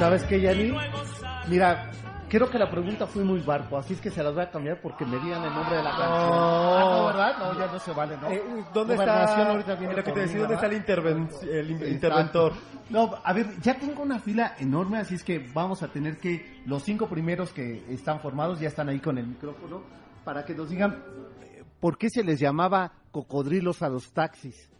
[0.00, 0.62] ¿Sabes qué, Yani?
[0.62, 1.90] y luego salgo Mira,
[2.28, 4.80] creo que la pregunta fue muy barco, así es que se las voy a cambiar
[4.80, 6.30] porque me digan el nombre de la canción.
[6.32, 6.78] Oh.
[6.78, 7.38] Ah, no, ¿verdad?
[7.38, 8.30] No, ya no se vale, ¿no?
[8.30, 9.50] Eh, ¿Dónde está?
[9.50, 12.52] ahorita viene lo que te decía, ¿dónde está el, interven- el interventor?
[12.88, 16.62] No, a ver, ya tengo una fila enorme, así es que vamos a tener que
[16.66, 19.82] los cinco primeros que están formados ya están ahí con el micrófono
[20.24, 21.02] para que nos digan
[21.42, 24.70] eh, por qué se les llamaba cocodrilos a los taxis.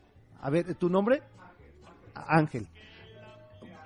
[0.41, 1.23] A ver, ¿tu nombre?
[2.15, 2.67] Ángel.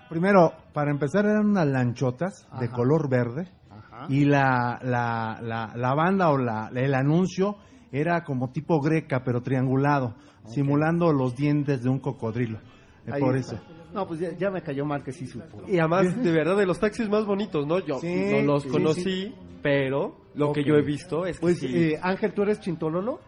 [0.08, 4.06] Primero, para empezar, eran unas lanchotas de color verde Ajá.
[4.08, 7.56] y la, la, la, la banda o la, el anuncio
[7.90, 10.14] era como tipo greca, pero triangulado,
[10.46, 12.58] simulando los dientes de un cocodrilo.
[13.06, 13.54] Eh, Ahí por está.
[13.56, 13.64] eso.
[13.92, 15.62] No, pues ya, ya me cayó mal que sí supo.
[15.68, 17.78] Y además, de verdad, de los taxis más bonitos, ¿no?
[17.78, 19.34] Yo Sí, no los sí, conocí, sí.
[19.62, 21.66] pero lo que yo he visto es que Pues, sí.
[21.92, 23.20] eh, Ángel, ¿tú eres chintololo?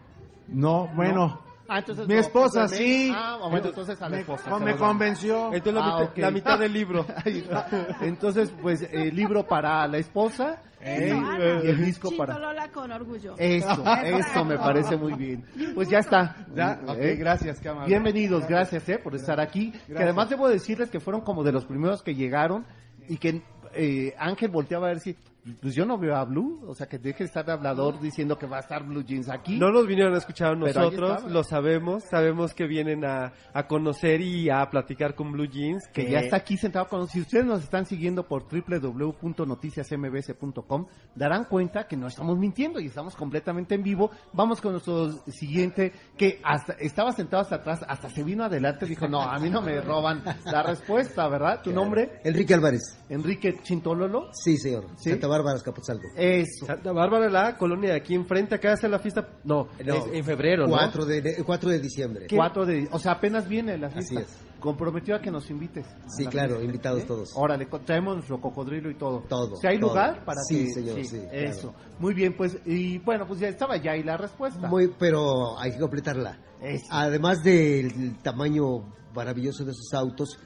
[0.49, 3.11] No, bueno, Ah, entonces mi no, esposa pues, sí.
[3.13, 4.59] Ah, bueno, entonces a la me, esposa.
[4.59, 5.53] me convenció.
[5.53, 7.05] Entonces la, Ah, mitad, la mitad del libro.
[8.01, 12.35] Entonces, pues, eh, libro para la esposa Eh, y, y el disco para...
[12.71, 13.33] Con orgullo.
[13.37, 15.43] Eso, eso me parece muy bien.
[15.73, 16.35] Pues ya está.
[16.53, 17.87] Ya, Eh, gracias, qué amable.
[17.89, 19.71] Bienvenidos, gracias eh, por estar aquí.
[19.87, 22.65] Que además debo decirles que fueron como de los primeros que llegaron
[23.09, 23.41] y que
[23.73, 25.15] eh, Ángel volteaba a ver si,
[25.61, 28.37] pues yo no veo a Blue, o sea que deje de estar de hablador diciendo
[28.37, 29.57] que va a estar Blue Jeans aquí.
[29.57, 34.21] No nos vinieron a escuchar a nosotros, lo sabemos, sabemos que vienen a, a conocer
[34.21, 35.87] y a platicar con Blue Jeans.
[35.93, 41.87] que ya está aquí sentado con Si ustedes nos están siguiendo por www.noticiasmbs.com, darán cuenta
[41.87, 44.11] que no estamos mintiendo y estamos completamente en vivo.
[44.33, 49.07] Vamos con nuestro siguiente, que hasta estaba sentado hasta atrás, hasta se vino adelante, dijo,
[49.07, 51.61] no, a mí no me roban la respuesta, ¿verdad?
[51.63, 52.19] ¿Tu nombre?
[52.23, 52.81] Enrique Álvarez.
[53.09, 54.29] Enrique Chintololo.
[54.33, 54.87] Sí, señor.
[54.97, 55.09] ¿Sí?
[55.11, 56.07] Santa Bárbara, Escapotzalco.
[56.15, 56.65] Eso.
[56.65, 59.27] Santa Bárbara, la colonia de aquí enfrente, acá hace la fiesta.
[59.43, 60.71] No, No, es en febrero, ¿no?
[60.75, 62.27] 4 de, 4 de diciembre.
[62.33, 64.21] 4 de, o sea, apenas viene la Así fiesta.
[64.21, 64.59] es.
[64.59, 65.85] comprometió a que nos invites.
[66.07, 67.05] Sí, la claro, fiesta, invitados ¿eh?
[67.07, 67.31] todos.
[67.35, 69.23] Órale, traemos nuestro cocodrilo y todo.
[69.29, 69.89] Todo, Si hay todo.
[69.89, 70.73] lugar para Sí, que...
[70.73, 71.31] señor, sí, claro.
[71.49, 71.73] Eso.
[71.99, 74.67] Muy bien, pues, y bueno, pues ya estaba ya ahí la respuesta.
[74.67, 76.37] Muy, pero hay que completarla.
[76.61, 76.85] Eso.
[76.89, 80.39] Además del tamaño maravilloso de sus autos,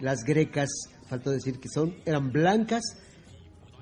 [0.00, 0.68] las grecas,
[1.08, 2.82] falta decir que son, eran blancas,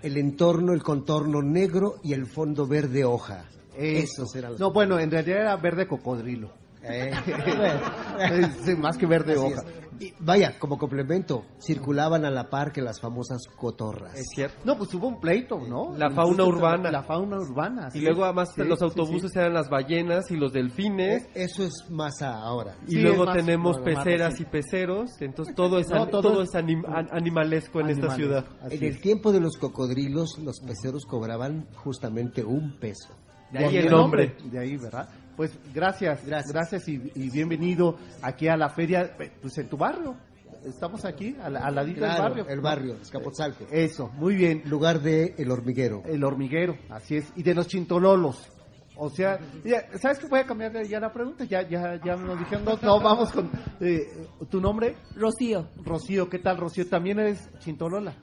[0.02, 3.44] el entorno, el contorno negro y el fondo verde hoja.
[3.76, 4.26] Eso.
[4.34, 6.50] Los- No, bueno, en realidad era verde cocodrilo.
[6.82, 7.10] Eh,
[8.64, 9.60] Sí, más que verde así hoja.
[9.62, 9.81] es.
[10.02, 14.14] Y vaya, como complemento, circulaban a la par que las famosas cotorras.
[14.18, 14.56] Es cierto.
[14.64, 15.94] No, pues hubo un pleito, ¿no?
[15.96, 16.90] La fauna urbana.
[16.90, 17.88] La fauna urbana.
[17.94, 19.38] Y luego además Sí, los autobuses sí.
[19.38, 21.24] eran las ballenas y los delfines.
[21.26, 22.76] Eh, Eso es más a- ahora.
[22.88, 26.42] Y Sí, luego tenemos más peceras y peceros, entonces todo es, No, an- todo todo
[26.42, 28.44] es- anim- an- animalesco en esta ciudad.
[28.60, 33.14] Así En el tiempo de los cocodrilos, los peceros cobraban justamente un peso.
[33.52, 34.34] De ahí el nombre.
[34.50, 35.08] De ahí, ¿verdad?
[35.36, 36.52] Pues gracias, Gracias.
[36.52, 40.16] gracias, y, y bienvenido aquí a la feria, pues en tu barrio.
[40.64, 42.46] Estamos aquí, al, al ladito Claro, del barrio.
[42.48, 43.64] el barrio, Escapotzalco.
[43.72, 44.62] Eso, muy bien.
[44.66, 46.02] Lugar de El Hormiguero.
[46.06, 47.32] El hormiguero, así es.
[47.34, 48.48] Y de los chintololos.
[48.96, 50.28] O sea, ya, ¿sabes qué?
[50.28, 51.44] Voy a cambiar ya la pregunta.
[51.44, 54.02] Ya, ya, ya nos dijeron, no, no, vamos con eh,
[54.50, 56.28] tu nombre, Rocío, Rocío.
[56.28, 56.86] ¿Qué tal, Rocío?
[56.88, 58.14] ¿También eres chintolola?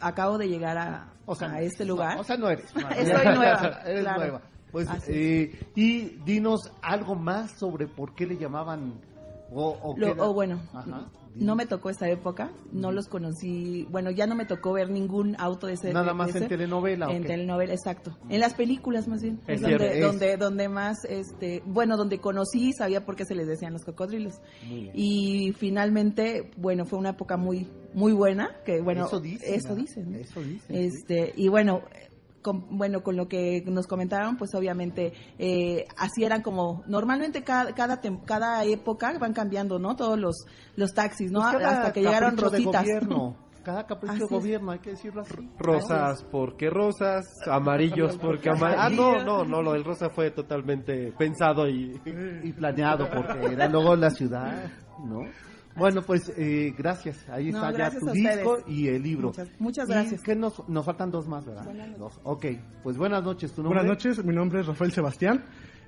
[0.00, 2.16] acabo de llegar a, O sea, a este lugar.
[2.16, 2.66] no, o sea, no eres.
[2.96, 4.18] Estoy nueva, eres claro.
[4.20, 4.42] nueva.
[4.72, 9.00] Pues, eh, y dinos algo más sobre por qué le llamaban.
[9.50, 13.08] O, o Lo- qué era- o bueno, Ajá, no me tocó esta época, no los
[13.08, 15.90] conocí, bueno, ya no me tocó ver ningún auto de ese.
[15.94, 16.48] Nada de más en ese.
[16.48, 17.08] telenovela.
[17.08, 18.14] ¿o En telenovela, exacto.
[18.28, 19.40] En las películas más bien.
[19.46, 20.04] Es Es cierto, donde, es.
[20.06, 24.34] donde, donde más, este, bueno, donde conocí, sabía por qué se les decían los cocodrilos.
[24.92, 29.80] Y finalmente, bueno, fue una época muy, muy buena, que bueno, Eso dicen, Eso ¿verdad?
[29.82, 30.12] dicen.
[30.12, 30.18] ¿no?
[30.18, 31.80] Eso dicen, Este, y bueno,
[32.42, 37.74] con, bueno, con lo que nos comentaron, pues obviamente eh, así eran como normalmente cada
[37.74, 39.96] cada tem- cada época van cambiando, ¿no?
[39.96, 40.46] Todos los
[40.76, 41.40] los taxis, ¿no?
[41.50, 42.82] Pues Hasta que llegaron capricho de rositas.
[42.82, 44.30] gobierno, Cada capricho Así de es.
[44.30, 45.34] gobierno, hay que decirlo así.
[45.58, 48.80] Rosas porque rosas, amarillos porque amarillos.
[48.82, 52.00] Ah, no, no, no, lo del rosa fue totalmente pensado y...
[52.44, 54.70] Y planeado, porque era luego la ciudad,
[55.04, 55.20] ¿no?
[55.78, 57.28] Bueno, pues eh, gracias.
[57.28, 58.68] Ahí No, está ya tu disco ustedes.
[58.68, 59.28] y el libro.
[59.28, 60.22] Muchas- muchas ¿Y gracias.
[60.22, 61.64] qué nos, nos faltan dos más, ¿verdad?
[61.98, 62.20] Dos.
[62.24, 62.46] Ok,
[62.82, 63.52] pues buenas noches.
[63.52, 63.80] ¿Tu nombre?
[63.80, 65.44] Buenas noches, mi nombre es Rafael Sebastián.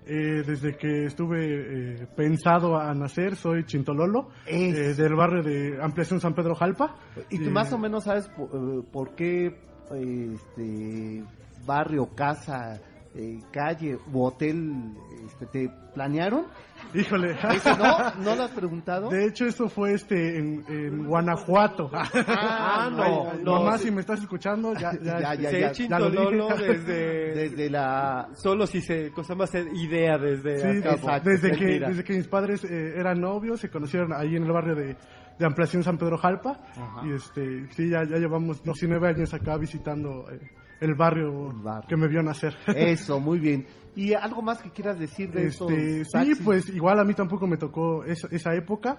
[0.07, 6.20] Eh, desde que estuve eh, pensado a nacer, soy Chintololo, eh, del barrio de Ampliación
[6.20, 6.96] San Pedro Jalpa.
[7.29, 9.46] ¿Y tú Eh, más o menos sabes po- eh, por, qué
[9.92, 11.22] eh, este
[11.66, 12.81] barrio, casa,
[13.14, 14.94] eh, calle u hotel
[15.27, 16.46] este, te planearon?
[16.94, 17.33] Híjole.
[17.33, 18.14] ¿Eso no?
[18.25, 19.09] ¿No lo has preguntado?
[19.11, 21.90] De hecho, esto fue este en, en Guanajuato.
[21.92, 23.85] Ah, no, Ay, no, mamá, sí.
[23.87, 26.23] si me estás escuchando, ya, ya, Ya, ya, Se ya, echa ya lo dije.
[26.25, 27.35] Chintololo desde...
[27.35, 28.29] Desde la...
[28.35, 29.11] Solo si se...
[29.11, 30.59] Cosa más idea desde...
[30.59, 34.44] Sí, exacto, desde, que, desde que mis padres eh, eran novios, se conocieron ahí en
[34.44, 34.96] el barrio de,
[35.38, 36.61] de Ampliación San Pedro Jalpa.
[36.77, 37.07] Ajá.
[37.07, 40.40] Y este, sí, ya, ya llevamos 19 años acá visitando eh,
[40.81, 41.55] el, barrio
[41.88, 42.55] que me vio nacer.
[42.77, 43.66] Eso, muy bien.
[43.97, 47.47] ¿Y algo más que quieras decir de Este, estos sí, pues igual a mí tampoco
[47.47, 48.99] me tocó esa, esa época.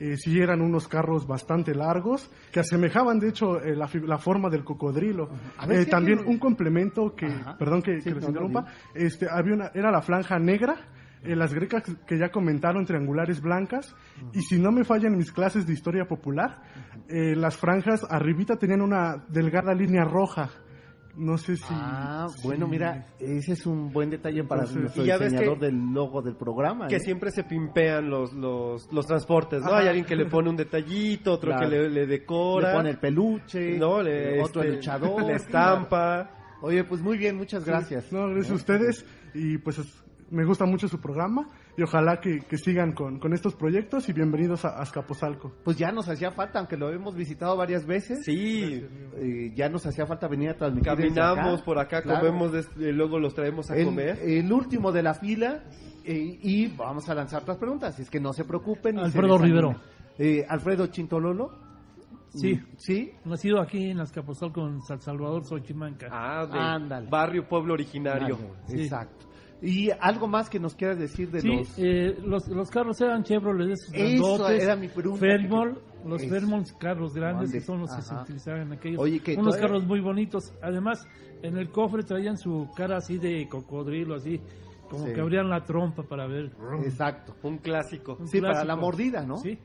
[0.00, 4.48] Eh, sí eran unos carros bastante largos que asemejaban de hecho eh, la, la forma
[4.48, 5.28] del cocodrilo.
[5.58, 7.56] A ver Eh, si también un complemento que, Ajá.
[7.58, 10.76] perdón que, Sí, que les no, no, interrumpa, este, había una, era la franja negra.
[11.24, 13.92] eh, las grecas que ya comentaron triangulares blancas
[14.32, 16.62] y si no me fallan mis clases de historia popular
[17.08, 20.48] eh, las franjas arribita tenían una delgada línea roja
[21.18, 25.04] no sé si Ah, si- bueno, mira, ese es un buen detalle para Entonces- nuestro
[25.04, 26.86] ya diseñador que- del logo del programa.
[26.88, 27.00] Que ¿eh?
[27.00, 29.68] siempre se pimpean los, los, los transportes, ¿no?
[29.68, 29.78] Ajá.
[29.78, 31.68] Hay alguien que le pone un detallito, otro Claro.
[31.68, 32.70] que le, le decora.
[32.70, 34.02] Le pone el peluche, ¿no?
[34.02, 35.22] Le, eh, otro el este, luchador.
[35.22, 36.30] La estampa.
[36.62, 38.12] Oye, pues muy bien, muchas gracias.
[38.12, 42.40] No, gracias a ustedes y pues es- me gusta mucho su programa y ojalá que,
[42.40, 45.52] que sigan con, con estos proyectos y bienvenidos a Azcapotzalco.
[45.62, 48.24] Pues ya nos hacía falta, aunque lo hemos visitado varias veces.
[48.24, 50.92] Sí, eh, ya nos hacía falta venir a transmitir.
[50.92, 52.18] caminamos por acá, Claro.
[52.18, 54.18] comemos, y luego los traemos a el, comer.
[54.20, 55.62] el último de la fila
[56.04, 57.96] eh, y vamos a lanzar otras preguntas.
[58.00, 58.96] Es que no se preocupen.
[58.96, 59.62] se Alfredo desanimen.
[59.62, 59.80] Rivero.
[60.18, 61.52] Eh, Alfredo Chintololo.
[62.30, 62.60] Sí.
[62.76, 63.12] ¿Sí?
[63.24, 66.08] Nacido aquí en Azcapotzalco con San Salvador Xochimanca.
[66.10, 67.08] Ah, de Ándale.
[67.08, 68.36] barrio pueblo originario.
[68.36, 69.26] Ándale, Exacto.
[69.60, 71.78] ¿Y algo más que nos quieras decir de sí, los...
[71.78, 75.20] eh, los, los carros eran Chevrolet de esos Eso grandotes, era mi pregunta.
[75.20, 76.24] Fairmont, los.
[76.28, 79.00] Fairmont carros grandes que son los que se utilizaban en aquellos.
[79.00, 80.52] Oye, que unos todavía- carros muy bonitos.
[80.62, 81.04] Además,
[81.42, 84.40] en el cofre traían su cara así de cocodrilo, así
[84.88, 85.12] como Sí.
[85.12, 86.52] que abrían la trompa para ver.
[86.84, 87.34] Exacto.
[87.42, 88.16] Un clásico.
[88.20, 89.38] Un Sí, para la mordida, ¿no?
[89.38, 89.58] Sí.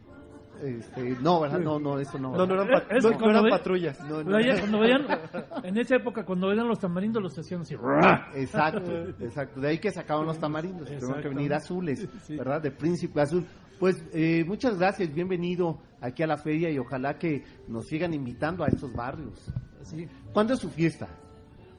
[0.63, 1.59] Este, no, ¿verdad?
[1.65, 2.31] No, no, eso no.
[2.35, 3.99] No, no eran, pat- no- eran ve- patrullas.
[4.07, 4.21] No,
[4.59, 5.05] cuando veían,
[5.63, 7.75] en esa época, cuando veían los tamarindos, los hacían así.
[8.35, 9.59] Exacto, exacto.
[9.59, 10.87] De ahí que sacaban los tamarindos.
[10.99, 12.07] Tuvieron que venir azules,
[12.37, 12.61] ¿verdad?
[12.61, 13.45] De príncipe azul.
[13.79, 18.63] Pues eh, muchas gracias, bienvenido aquí a la feria y ojalá que nos sigan invitando
[18.63, 19.51] a estos barrios.
[19.81, 20.07] Sí.
[20.31, 21.07] ¿Cuándo es su fiesta?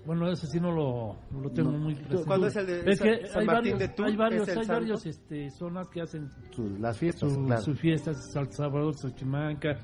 [0.06, 1.78] Bueno, eso sí no lo, no lo tengo No.
[1.78, 2.24] muy presente.
[2.26, 4.10] ¿Cuándo es el de Es San- que San hay Martín varios, de Tours?
[4.10, 4.80] hay varios, ¿Es el hay santo?
[4.80, 7.62] varios este, zonas que hacen Su- las fiestas, su, claro.
[7.62, 9.78] su fiestas, San Salvador, Xochimanca,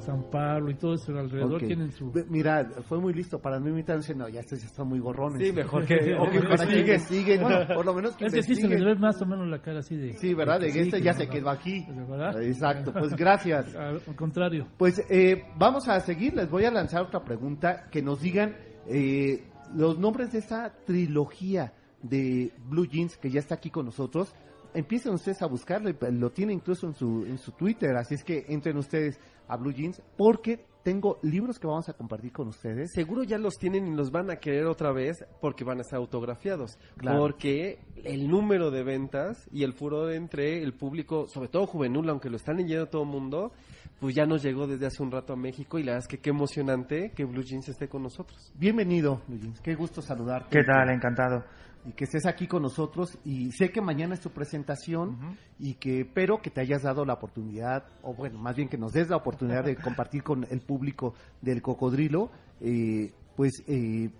[0.00, 1.66] San Pablo y todo eso alrededor Ok.
[1.66, 2.12] tienen su...
[2.28, 4.14] Mira, fue muy listo para no invitarse.
[4.14, 5.46] No, ya estos ya están muy gorrones.
[5.46, 6.80] Sí, mejor que- o que para que Sí.
[6.80, 7.42] investiguen.
[7.42, 9.60] Bueno, por lo menos que Es que sí se les ve más o menos la
[9.60, 10.14] cara así de...
[10.14, 10.60] Sí, ¿verdad?
[10.60, 11.84] De Sí, que este que ya se quedó aquí.
[12.08, 12.40] ¿Verdad?
[12.42, 13.74] Exacto, pues gracias.
[13.76, 14.66] Al al contrario.
[14.78, 18.54] Pues eh, vamos a seguir, les voy a lanzar otra pregunta, que nos digan
[18.88, 19.44] eh,
[19.76, 24.32] los nombres de esta trilogía de Blue Jeans que ya está aquí con nosotros.
[24.74, 28.46] Empiecen ustedes a buscarlo, lo tiene incluso en su, en su Twitter, así es que
[28.48, 29.18] entren ustedes
[29.48, 32.92] a Blue Jeans, porque tengo libros que vamos a compartir con ustedes.
[32.92, 35.98] Seguro ya los tienen y los van a querer otra vez porque van a estar
[35.98, 36.78] autografiados.
[36.96, 37.18] Claro.
[37.18, 42.30] Porque el número de ventas y el furor entre el público, sobre todo juvenil, aunque
[42.30, 43.50] lo están leyendo todo el mundo,
[43.98, 46.18] pues ya nos llegó desde hace un rato a México y la verdad es que
[46.18, 48.52] qué emocionante que Blue Jeans esté con nosotros.
[48.54, 50.56] Bienvenido, Blue Jeans, qué gusto saludarte.
[50.56, 50.88] ¿Qué tal?
[50.90, 51.42] Encantado.
[51.86, 56.04] Y que estés aquí con nosotros y sé que mañana es tu presentación y que
[56.04, 59.16] pero que te hayas dado la oportunidad o bueno más bien que nos des la
[59.16, 62.30] oportunidad de compartir con el público del cocodrilo
[62.60, 64.10] eh, pues eh,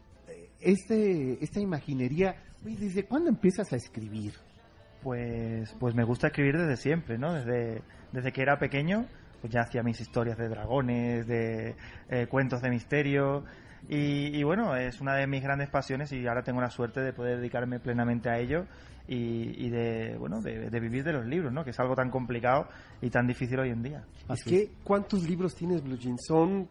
[0.60, 4.34] este esta imaginería oye, desde cuándo empiezas a escribir
[5.02, 7.32] Pues, pues me gusta escribir desde siempre, ¿no?
[7.32, 9.06] Desde, desde que era pequeño,
[9.40, 11.76] pues ya hacía mis historias de dragones, de
[12.08, 13.44] eh, cuentos de misterio.
[13.88, 17.12] Y, y bueno, es una de mis grandes pasiones y ahora tengo la suerte de
[17.12, 18.66] poder dedicarme plenamente a ello
[19.06, 21.64] y, y de, bueno, de, de vivir de los libros, ¿no?
[21.64, 22.68] Que es algo tan complicado
[23.00, 24.04] y tan difícil hoy en día.
[24.28, 26.20] es que, ¿cuántos libros tienes, Blue Jeans?
[26.26, 26.68] ¿Son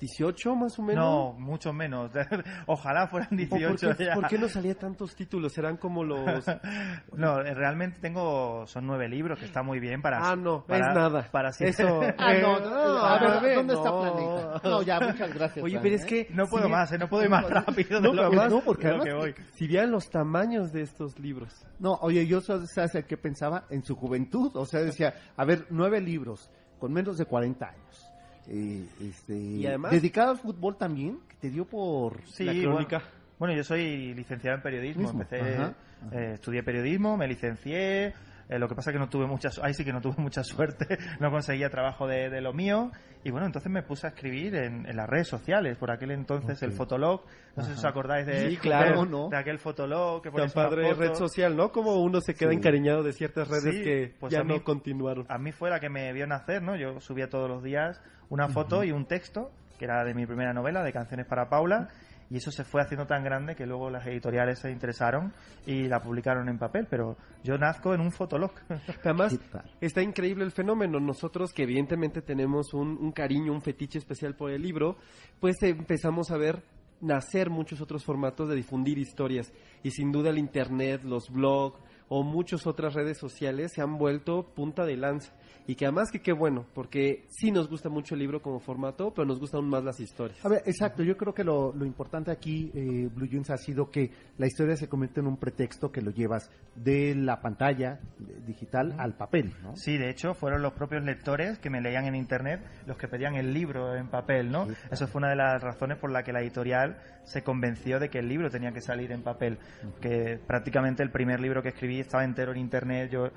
[0.00, 1.04] 18 más o menos?
[1.04, 2.10] No, mucho menos.
[2.66, 4.14] Ojalá fueran ¿O 18 ¿Por qué, ya.
[4.14, 5.52] por qué no salía tantos títulos?
[5.52, 6.44] ¿Serán como los...?
[7.16, 10.18] No, eh, realmente tengo, son nueve libros, que está muy bien para...
[10.30, 11.28] Ah, no, para- es nada.
[11.30, 14.00] Para siete- Eso, Ah, no, eh, no, a ver, ¿dónde está no.
[14.00, 14.60] Planeta?
[14.68, 15.64] No, ya, muchas gracias.
[15.64, 16.06] Oye, pero es ¿eh?
[16.06, 16.26] que...
[16.34, 18.36] No puedo si más, eh, no puedo ir más rápido de No, lo pero que-
[18.36, 19.46] además- no, porque de lo además- que voy.
[19.54, 21.66] Si vieran los tamaños de estos libros.
[21.78, 25.66] No, oye, yo sabes el que pensaba en su juventud, o sea, decía, a ver,
[25.70, 28.07] nueve libros con menos de 40 años.
[28.50, 32.98] Eh, este, Y además- dedicado al fútbol también, que te dio por Sí, La crónica.
[32.98, 35.10] Bueno, bueno, yo soy licenciado en periodismo.
[35.10, 35.74] Empecé, ajá,
[36.12, 38.14] eh, estudié periodismo, me licencié.
[38.48, 40.98] Eh, lo que pasa que no tuve mucha, ahí sí que no tuve mucha suerte,
[41.20, 42.90] no conseguía trabajo de, de lo mío.
[43.24, 45.76] Y bueno, entonces me puse a escribir en, en las redes sociales.
[45.76, 47.22] Por aquel entonces el Fotolog,
[47.56, 49.28] no sé si os acordáis de, Sí, claro, de, ¿no?
[49.28, 51.00] de aquel Fotolog que Tan padre foto.
[51.00, 51.72] red social, ¿no?
[51.72, 52.56] Como uno se queda Sí.
[52.56, 55.26] encariñado de ciertas redes Sí, que pues ya mí- no continuaron.
[55.28, 56.76] A mí fue la que me vio nacer, ¿no?
[56.76, 60.52] Yo subía todos los días una foto y un texto, que era de mi primera
[60.52, 61.88] novela, de Canciones para Paula,
[62.30, 65.32] y eso se fue haciendo tan grande que luego las editoriales se interesaron
[65.66, 68.52] y la publicaron en papel, pero yo nazco en un fotolog.
[69.04, 69.38] Además,
[69.80, 71.00] está increíble el fenómeno.
[71.00, 74.96] Nosotros que evidentemente tenemos un, un cariño, un fetiche especial por el libro,
[75.40, 76.62] pues empezamos a ver
[77.00, 79.52] nacer muchos otros formatos de difundir historias.
[79.82, 84.54] Y sin duda el Internet, los blogs o muchas otras redes sociales se han vuelto
[84.54, 85.32] punta de lanza.
[85.66, 89.12] Y que además que qué bueno, porque sí nos gusta mucho el libro como formato,
[89.12, 90.42] pero nos gustan aún más las historias.
[90.42, 93.90] A ver, exacto, yo creo que lo, lo importante aquí, eh, Blue Jeans, ha sido
[93.90, 98.00] que la historia se convierte en un pretexto que lo llevas de la pantalla
[98.46, 99.76] digital al papel, ¿no?
[99.76, 103.34] Sí, de hecho, fueron los propios lectores que me leían en internet los que pedían
[103.34, 104.66] el libro en papel, ¿no?
[104.90, 108.20] Eso fue una de las razones por la que la editorial se convenció de que
[108.20, 109.58] el libro tenía que salir en papel.
[110.00, 113.10] Que prácticamente el primer libro que escribí estaba entero en internet.
[113.10, 113.30] Yo,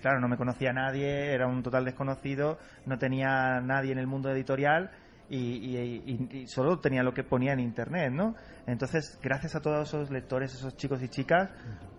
[0.00, 4.06] claro, no me conocía a nadie, era un total desconocido, no tenía nadie en el
[4.06, 4.90] mundo editorial.
[5.30, 5.36] Y,
[5.76, 8.34] y- y- y solo tenía lo que ponía en internet, ¿no?
[8.66, 11.50] Entonces, gracias a todos esos lectores, esos chicos y chicas,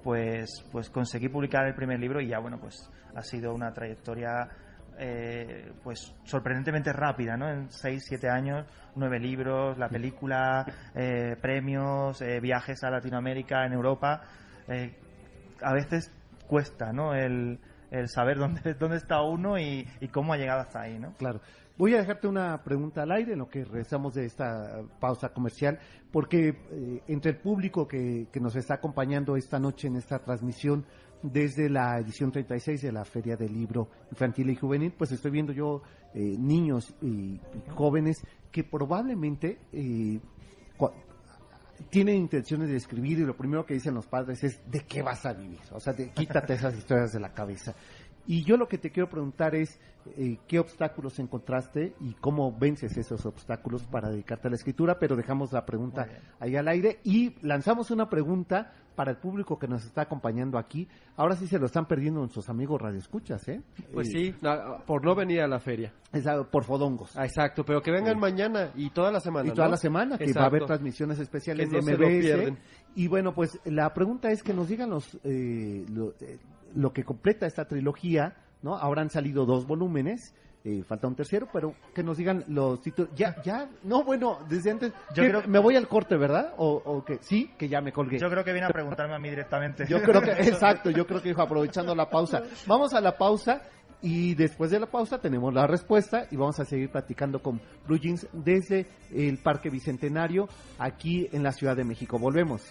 [0.03, 4.49] pues, pues conseguí publicar el primer libro y ya, bueno, pues ha sido una trayectoria
[5.01, 7.49] eh, pues sorprendentemente rápida, ¿no?
[7.49, 13.74] En 6, 7 años, nueve libros, la película, eh, premios, eh, viajes a Latinoamérica, en
[13.74, 14.22] Europa.
[15.62, 16.12] A veces
[16.47, 17.14] cuesta, ¿no?
[17.14, 17.60] El,
[17.91, 21.14] el saber dónde, dónde está uno y, y cómo ha llegado hasta ahí, ¿no?
[21.14, 21.41] Claro.
[21.78, 25.80] Voy a dejarte una pregunta al aire en lo que regresamos de esta pausa comercial,
[26.12, 30.86] porque eh, entre el público que, que nos está acompañando esta noche en esta transmisión
[31.22, 35.53] desde la edición 36 de la Feria del Libro Infantil y Juvenil, pues estoy viendo
[35.53, 35.82] yo
[36.14, 37.39] eh, niños y,
[37.76, 40.20] jóvenes que probablemente eh,
[41.89, 45.25] tienen intenciones de escribir y lo primero que dicen los padres es ¿de qué vas
[45.25, 45.59] a vivir?
[45.71, 47.73] O sea, quítate esas historias de la cabeza.
[48.28, 49.80] Y yo lo que te quiero preguntar es,
[50.17, 54.99] eh, ¿qué obstáculos encontraste y cómo vences esos obstáculos para dedicarte a la escritura?
[54.99, 56.07] Pero dejamos la pregunta
[56.39, 60.86] ahí al aire y lanzamos una pregunta para el público que nos está acompañando aquí.
[61.15, 63.61] Ahora sí se lo están perdiendo nuestros amigos radioescuchas, ¿eh?
[63.93, 65.93] Pues Eh, sí, na- por no venir a la feria.
[66.11, 67.15] esa- por fodongos.
[67.15, 69.47] Ah, Exacto, pero que vengan mañana y toda la semana.
[69.47, 69.72] Y toda ¿no?
[69.72, 70.47] la semana, que va a Exacto.
[70.47, 72.20] haber transmisiones especiales Que no de se lo MBS.
[72.20, 72.57] pierden.
[72.95, 76.38] Y bueno, pues la pregunta es que nos digan los, eh, lo, eh,
[76.76, 78.76] lo que completa esta trilogía, ¿no?
[78.78, 80.34] Ahora han salido dos volúmenes,
[80.65, 83.11] eh, falta un tercero, pero que nos digan los títulos.
[83.15, 84.91] Ya, ya, no, bueno, desde antes.
[85.15, 86.53] Yo creo- Me voy al corte, ¿verdad?
[86.57, 88.20] O, o que sí, que ya me colgué.
[88.20, 89.86] Yo creo que viene a preguntarme a mí directamente.
[89.88, 92.43] Yo creo que, exacto, yo creo que dijo aprovechando la pausa.
[92.67, 93.61] Vamos a la pausa
[94.01, 97.97] y después de la pausa tenemos la respuesta y vamos a seguir platicando con Blue
[97.97, 100.47] Jeans desde el Parque Bicentenario
[100.78, 102.20] aquí en la Ciudad de México.
[102.20, 102.61] Volvemos.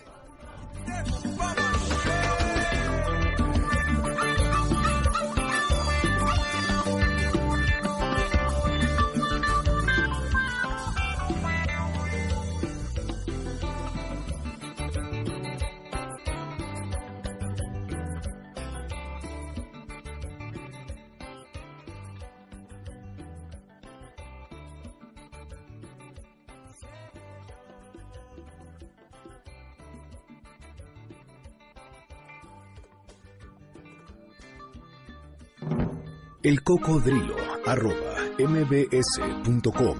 [36.49, 37.37] El cocodrilo
[37.67, 39.99] arroba mbs.com.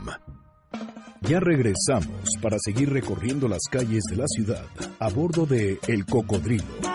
[1.21, 4.65] Ya regresamos para seguir recorriendo las calles de la ciudad
[4.99, 6.88] a bordo de El Cocodrilo.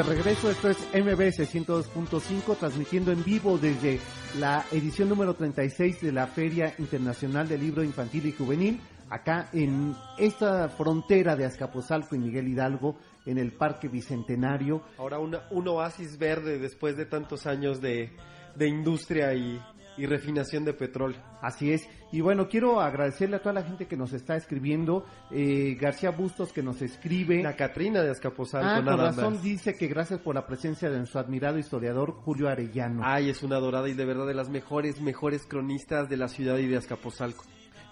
[0.00, 3.98] De regreso, esto es MBS 102.5, transmitiendo en vivo desde
[4.38, 8.80] la edición número 36 de la Feria Internacional del Libro Infantil y Juvenil,
[9.10, 12.96] acá en esta frontera de Azcapotzalco y Miguel Hidalgo,
[13.26, 14.82] en el Parque Bicentenario.
[14.96, 18.10] Ahora una- un oasis verde después de tantos años de,
[18.56, 19.60] de industria y,
[19.96, 21.18] y refinación de petróleo.
[21.42, 21.86] Así es.
[22.12, 25.04] Y bueno, quiero agradecerle a toda la gente que nos está escribiendo.
[25.30, 27.42] Eh, García Bustos que nos escribe.
[27.42, 29.42] La Catrina de Azcapotzalco, Ah, con razón más.
[29.42, 33.02] dice que gracias por la presencia de nuestro admirado historiador Julio Arellano.
[33.04, 36.56] Ay, es una dorada y de verdad de las mejores, mejores cronistas de la ciudad
[36.58, 37.44] y de Azcapotzalco.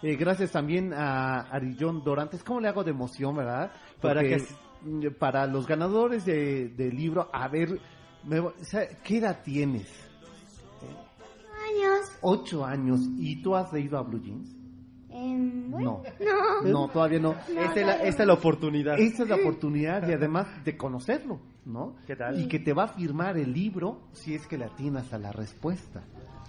[0.03, 2.43] Eh, gracias también a Arillón Dorantes.
[2.45, 3.73] ¿Cómo le hago de emoción, verdad?
[4.01, 4.43] Para que-
[4.83, 7.79] mm, para los ganadores de- del libro, a ver,
[8.25, 8.43] me-
[9.05, 9.89] ¿qué edad tienes?
[11.83, 12.11] Años.
[12.21, 13.01] Ocho años.
[13.19, 14.55] ¿Y tú has leído a Blue Jeans?
[15.11, 16.63] Em, bueno, No.
[16.63, 16.69] no.
[16.87, 17.35] No, todavía no.
[17.55, 18.99] No, Esta es la, esta es la oportunidad.
[18.99, 21.97] Esta es la oportunidad y además de conocerlo, ¿no?
[22.07, 22.39] ¿Qué tal?
[22.41, 25.33] Y que te va a firmar el libro si es que le atinas a la
[25.33, 26.03] respuesta,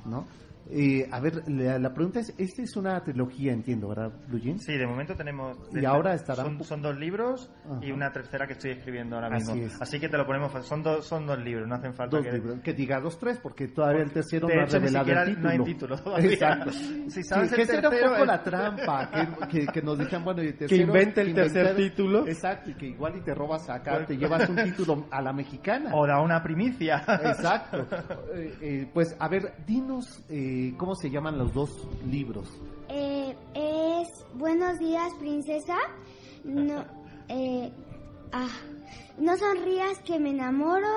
[0.05, 0.25] ¿no?
[0.71, 4.63] Eh, a ver, la, la pregunta es, esta es una trilogía, entiendo, ¿verdad, Jeans?
[4.63, 5.57] Sí, de momento tenemos...
[5.73, 7.49] Y ahora estarán- Son, son dos libros
[7.81, 7.93] y Ajá.
[7.95, 9.65] una tercera que estoy escribiendo ahora Así mismo.
[9.67, 9.81] es.
[9.81, 10.51] Así que te lo ponemos...
[10.67, 12.31] Son dos, son dos libros, no hacen falta Dos que...
[12.33, 15.25] libros, que diga los tres, porque todavía el tercero De no ha hecho, revelado el
[15.25, 15.41] título.
[15.43, 16.31] no hay título todavía.
[16.33, 16.71] Exacto.
[16.71, 19.81] Si sabes Sí, el que era un tercero, poco el- la trampa, que, que, que
[19.81, 20.83] nos dijeron, bueno, y el tercero...
[20.83, 22.27] invente el tercer título.
[22.27, 25.33] Exacto, y que igual y te robas acá, Pues- te llevas un título a la
[25.33, 25.89] mexicana.
[25.95, 27.03] O da una primicia.
[27.23, 27.87] Exacto.
[28.35, 32.49] Eh, eh, pues, a ver, dinos eh, cómo se llaman los dos libros.
[32.89, 35.75] Eh, es Buenos días, princesa.
[36.43, 36.83] No,
[37.29, 37.71] eh,
[38.31, 38.47] ah,
[39.17, 40.87] no sonrías que me enamoro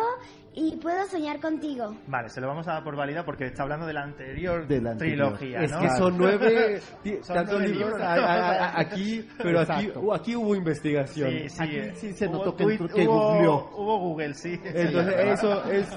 [0.55, 1.97] y puedo soñar contigo.
[2.07, 4.81] Vale, se lo vamos a dar por válida porque está hablando de la anterior, De
[4.83, 5.39] la anterior.
[5.39, 5.81] trilogía, Es ¿no?
[5.81, 6.81] que son nueve,
[7.23, 8.03] Son tantos nueve libros libros.
[8.03, 10.13] a- a- a- aquí, pero aquí, Exacto.
[10.15, 11.31] aquí hubo investigación.
[11.31, 13.71] Sí, sí, Aquí eh, sí se hubo notó que hubo, googleó.
[13.77, 14.61] hubo Google, sí.
[14.63, 15.89] Entonces, Sí, eso es...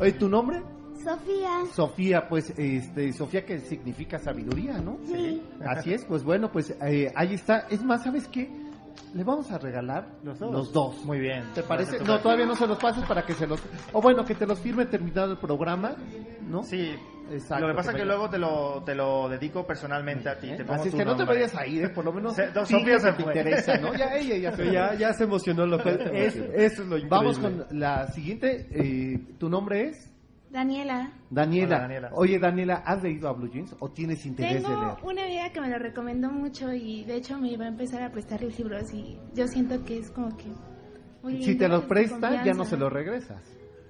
[0.00, 0.60] Oye, ¿tu nombre?
[1.02, 1.64] Sofía.
[1.74, 4.98] Sofía, pues, este, Sofía que significa sabiduría, ¿no?
[5.06, 5.42] Sí.
[5.66, 7.66] Así es, pues bueno, pues eh, ahí está.
[7.70, 8.48] Es más, ¿sabes qué?
[9.14, 10.52] Le vamos a regalar ¿Los dos?
[10.52, 11.04] Los dos.
[11.04, 11.44] Muy bien.
[11.54, 11.98] ¿Te parece?
[12.00, 13.60] No, todavía no se los pases para que se los...
[13.92, 15.94] O bueno, que te los firme terminado el programa,
[16.48, 16.62] ¿no?
[16.64, 16.94] Sí,
[17.30, 20.28] Exacto, lo que pasa que es que vaya- luego te lo, te lo dedico personalmente
[20.28, 20.48] a ti.
[20.56, 21.88] Te pongo Así es que no te vayas a ir, ¿eh?
[21.90, 23.32] por lo menos Se- Sofía se que te fue.
[23.38, 23.94] interesa, ¿no?
[23.94, 27.08] Ya ella ya se ya, ya se emocionó lo que es, eso es lo increíble.
[27.10, 28.66] Vamos con la siguiente.
[28.72, 30.10] eh, ¿Tu nombre es?
[30.50, 31.12] Daniela.
[31.30, 31.76] Daniela.
[31.76, 32.10] Hola, Daniela.
[32.14, 34.94] Oye, Daniela, ¿has leído a Blue Jeans o tienes interés de Tengo leer?
[35.02, 38.10] una amiga que me lo recomendó mucho y de hecho me iba a empezar a
[38.10, 40.46] prestar los libros y yo siento que es como que...
[41.22, 43.42] muy Si te los es de presta, ya no se los regresas.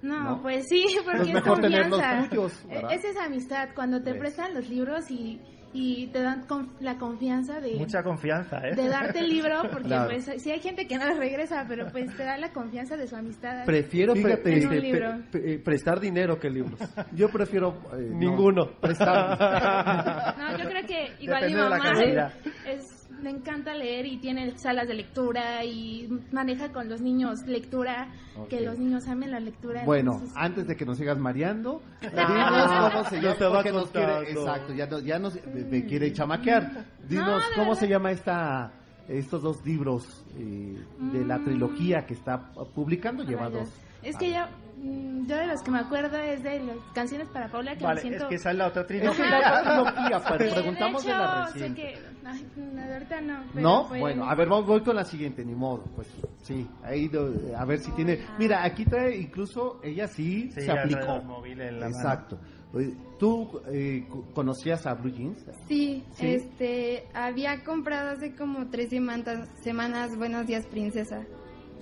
[0.03, 0.43] No, ¿no?
[0.43, 2.29] pues sí, porque Pues es mejor tener los confianza.
[2.31, 2.93] tuyos, ¿verdad?
[2.93, 4.21] Esa es amistad, cuando te ¿Ves?
[4.21, 5.41] prestan los libros y,
[5.73, 8.75] y te dan con- la confianza de Mucha confianza, ¿eh?
[8.75, 10.09] de darte el libro porque Claro.
[10.11, 13.15] pues sí hay gente que no regresa pero pues te da la confianza de su
[13.17, 16.79] amistad Prefiero pre- este, pre- pre- prestar dinero que libros.
[17.13, 17.75] Yo prefiero...
[17.93, 18.71] eh, no, Ninguno.
[18.81, 20.37] prestar.
[20.39, 22.33] no yo creo que igual Depende mi de la mamá
[22.67, 28.09] es le encanta leer y tiene salas de lectura y maneja con los niños lectura
[28.49, 28.63] que Ok.
[28.65, 33.05] los niños amen la lectura Bueno, entonces- antes de que nos sigas mareando, dinos cómo
[33.05, 36.85] se ya llama, porque nos quiere, exacto, ya, nos, ya nos me, me quiere chamaquear.
[37.09, 38.73] Dinos No, cómo se llama esta,
[39.09, 40.77] estos dos libros eh,
[41.13, 41.45] de la Mm.
[41.45, 43.69] trilogía que está publicando, lleva dos.
[44.03, 47.77] Es que mm, yo de los que me acuerdo es de las canciones para Paula
[47.77, 48.25] que Vale, me siento...
[48.25, 49.31] es que esa es la otra Es trilogía.
[49.31, 51.83] la pero Sí, preguntamos de, hecho, la sé reciente.
[51.83, 51.99] que...
[52.25, 53.45] Ay, no, de ahorita no.
[53.55, 53.85] pero ¿No?
[53.87, 55.85] fue- Bueno, a ver, vamos, voy con la siguiente, ni modo.
[55.97, 56.09] Pues
[56.43, 57.11] sí, ahí
[57.57, 58.19] a ver si tiene.
[58.39, 61.01] Mira, aquí trae incluso, ella sí, Sí, se aplicó.
[61.45, 61.97] en la mano.
[61.99, 62.39] Exacto.
[62.75, 65.45] Oye, ¿Tú eh, co- conocías a Blue Jeans?
[65.67, 66.27] Sí, Sí.
[66.27, 71.25] este, había comprado hace como tres semanas, semanas Buenos Días Princesa.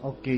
[0.03, 0.29] Ok.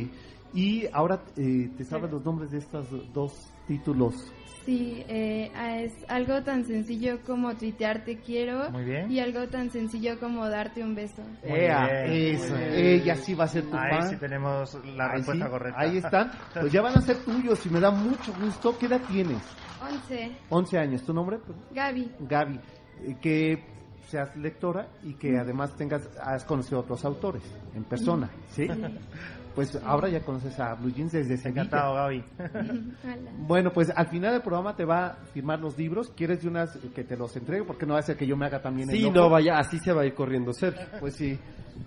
[0.54, 4.32] Y ahora eh, te sabes los nombres de estos dos títulos.
[4.64, 5.50] Sí, eh,
[5.84, 9.10] es algo tan sencillo como tuitear te quiero Muy bien.
[9.10, 11.22] y algo tan sencillo como darte un beso.
[11.46, 14.10] Muy Ea, bien, eso, ella sí va a ser tu Ahí fan.
[14.10, 15.80] sí tenemos la Ahí respuesta sí, correcta.
[15.80, 16.30] Ahí están.
[16.52, 18.76] Pues ya van a ser tuyos y me da mucho gusto.
[18.78, 19.42] ¿Qué edad tienes?
[19.80, 21.02] Once, 11 años.
[21.02, 21.38] ¿Tu nombre?
[21.72, 22.10] Gaby.
[22.28, 22.60] Gaby.
[23.04, 23.64] Eh, que
[24.08, 27.42] seas lectora y que además tengas has conocido a otros autores
[27.74, 28.66] en persona, ¿sí?
[29.54, 31.62] Pues ahora ya conoces a Blue Jeans desde Sevilla.
[31.62, 32.24] Encantado, Gaby.
[33.38, 36.10] Bueno, pues al final del programa te va a firmar los libros.
[36.16, 37.64] ¿Quieres de unas que te los entregue?
[37.64, 39.14] Porque no va a ser que yo me haga también el Sí, loco.
[39.16, 40.86] no, vaya, así se va a ir corriendo Sergio.
[41.00, 41.38] Pues sí.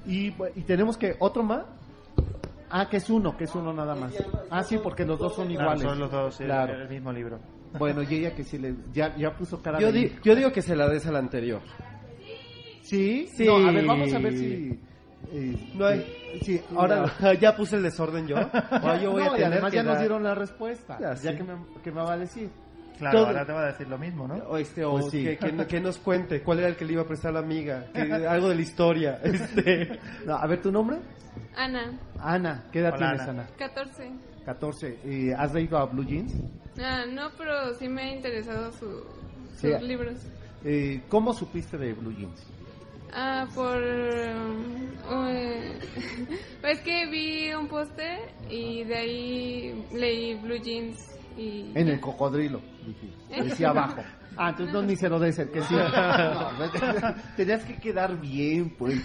[0.05, 0.32] Y,
[0.64, 1.66] tenemos que otro más.
[2.70, 4.14] Ah, que es uno, que es uno nada más.
[4.49, 5.84] Ah, sí, porque los dos son Claro, iguales.
[5.84, 6.74] son los dos el, Claro.
[6.82, 7.39] el mismo libro.
[7.78, 10.51] Bueno, y ella que sí le ya, ya puso cara Yo, de di- yo digo
[10.51, 11.62] que se la des al anterior.
[12.82, 13.28] ¿Sí?
[13.36, 13.45] Sí.
[13.45, 14.80] No, a ver, vamos a ver si
[15.32, 16.05] eh, No hay.
[16.41, 17.05] sí, ahora
[17.39, 18.36] ya puse el desorden yo.
[18.72, 20.97] Ahora yo voy No, a y tener además que ya nos dieron la respuesta.
[20.99, 21.38] Ya, Ya, sí.
[21.38, 21.53] que, me,
[21.84, 22.49] que me va a decir.
[22.97, 24.36] Claro, Todo- ahora te va a decir lo mismo, ¿no?
[24.47, 25.24] O, este, o Pues sí.
[25.24, 27.39] que, que- que nos cuente cuál era el que le iba a prestar a la
[27.39, 29.19] amiga, que- algo de la historia.
[29.24, 29.99] Este.
[30.26, 30.97] No, a ver, ¿tu nombre?
[31.55, 32.65] Ana, Ana.
[32.72, 33.41] ¿Qué edad Hola, tienes, Ana.
[33.43, 33.49] Ana?
[33.57, 34.11] 14.
[34.45, 34.99] 14.
[35.05, 36.34] Eh, ¿Has leído a Blue Jeans?
[36.80, 38.86] Ah, no, pero sí me ha interesado su,
[39.51, 39.67] sus Sí.
[39.86, 40.15] libros.
[40.63, 42.45] Eh, ¿Cómo supiste de Blue Jeans?
[43.14, 43.78] Ah, por...
[43.84, 44.34] eh,
[46.64, 50.97] es que vi un póster y de ahí leí Blue Jeans
[51.38, 51.72] y...
[51.76, 53.43] En el cocodrilo, dije.
[53.43, 54.01] Decía abajo.
[54.38, 55.76] Ah, entonces no ni se lo des el que sí.
[55.76, 59.01] No, tenías que quedar bien, pues.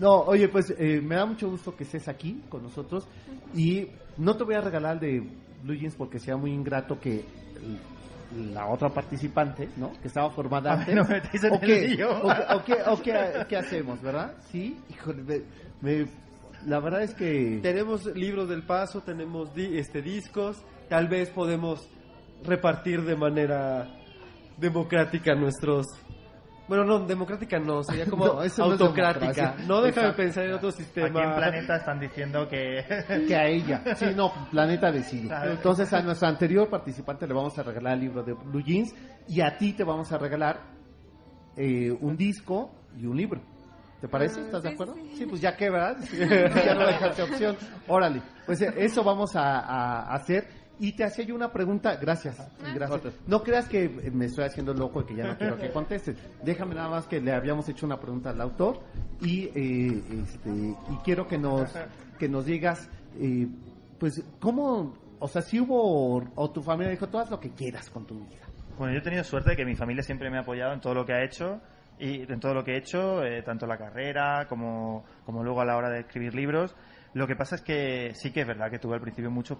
[0.00, 3.06] No, oye, pues eh, me da mucho gusto que estés aquí con nosotros.
[3.54, 5.30] Y no te voy a regalar el de
[5.62, 7.24] Blue Jeans porque sea muy ingrato que
[8.36, 9.92] la otra participante, ¿no?
[10.00, 10.94] Que estaba formada A mí antes.
[10.94, 11.18] no me
[11.54, 12.04] ¿O qué?
[12.04, 14.34] ¿O, qué- o qué, o qué- qué hacemos, verdad?
[14.50, 15.42] Sí, híjole, me-
[15.80, 16.06] me-
[16.66, 17.60] la verdad es que...
[17.62, 20.56] Tenemos libros del paso, tenemos di- este discos,
[20.88, 21.88] tal vez podemos
[22.44, 23.88] repartir de manera
[24.58, 25.86] democrática nuestros
[26.68, 29.26] bueno, no, democrática no, sería como No, no autocrática.
[29.32, 29.66] democracia.
[29.66, 30.16] No, déjame Exacto.
[30.16, 31.06] pensar en otro sistema.
[31.08, 32.84] Aquí en Planeta están diciendo que...
[33.28, 33.82] que a ella.
[33.96, 35.28] Sí, no, Planeta decide.
[35.50, 38.94] Entonces a nuestra anterior participante le vamos a regalar el libro de Blue Jeans
[39.28, 40.60] y a ti te vamos a regalar
[41.56, 43.40] eh, un disco y un libro.
[44.00, 44.40] ¿Te parece?
[44.40, 44.94] Ah, ¿Estás de acuerdo?
[45.14, 45.96] sí, pues ya que, ¿verdad?
[46.12, 47.56] ya no dejaste opción.
[47.88, 48.20] Órale.
[48.44, 50.46] Pues eh, eso vamos a, a hacer.
[50.78, 52.36] Y te hacía yo una pregunta, gracias,
[52.74, 53.14] gracias.
[53.26, 56.16] No creas que me estoy haciendo loco y que ya no quiero que contestes.
[56.42, 58.80] Déjame nada más que le habíamos hecho una pregunta al autor
[59.22, 61.72] y eh, este y quiero que nos
[62.18, 63.46] que nos digas, eh,
[63.98, 67.88] pues cómo, o sea, si hubo o tu familia dijo, tú haz lo que quieras
[67.90, 68.46] con tu vida.
[68.78, 70.94] Bueno, yo he tenido suerte de que mi familia siempre me ha apoyado en todo
[70.94, 71.60] lo que ha hecho
[71.98, 75.64] y en todo lo que he hecho, eh, tanto la carrera como, como luego a
[75.64, 76.74] la hora de escribir libros.
[77.16, 79.56] Lo que pasa es que sí que es verdad que tuve al principio muchos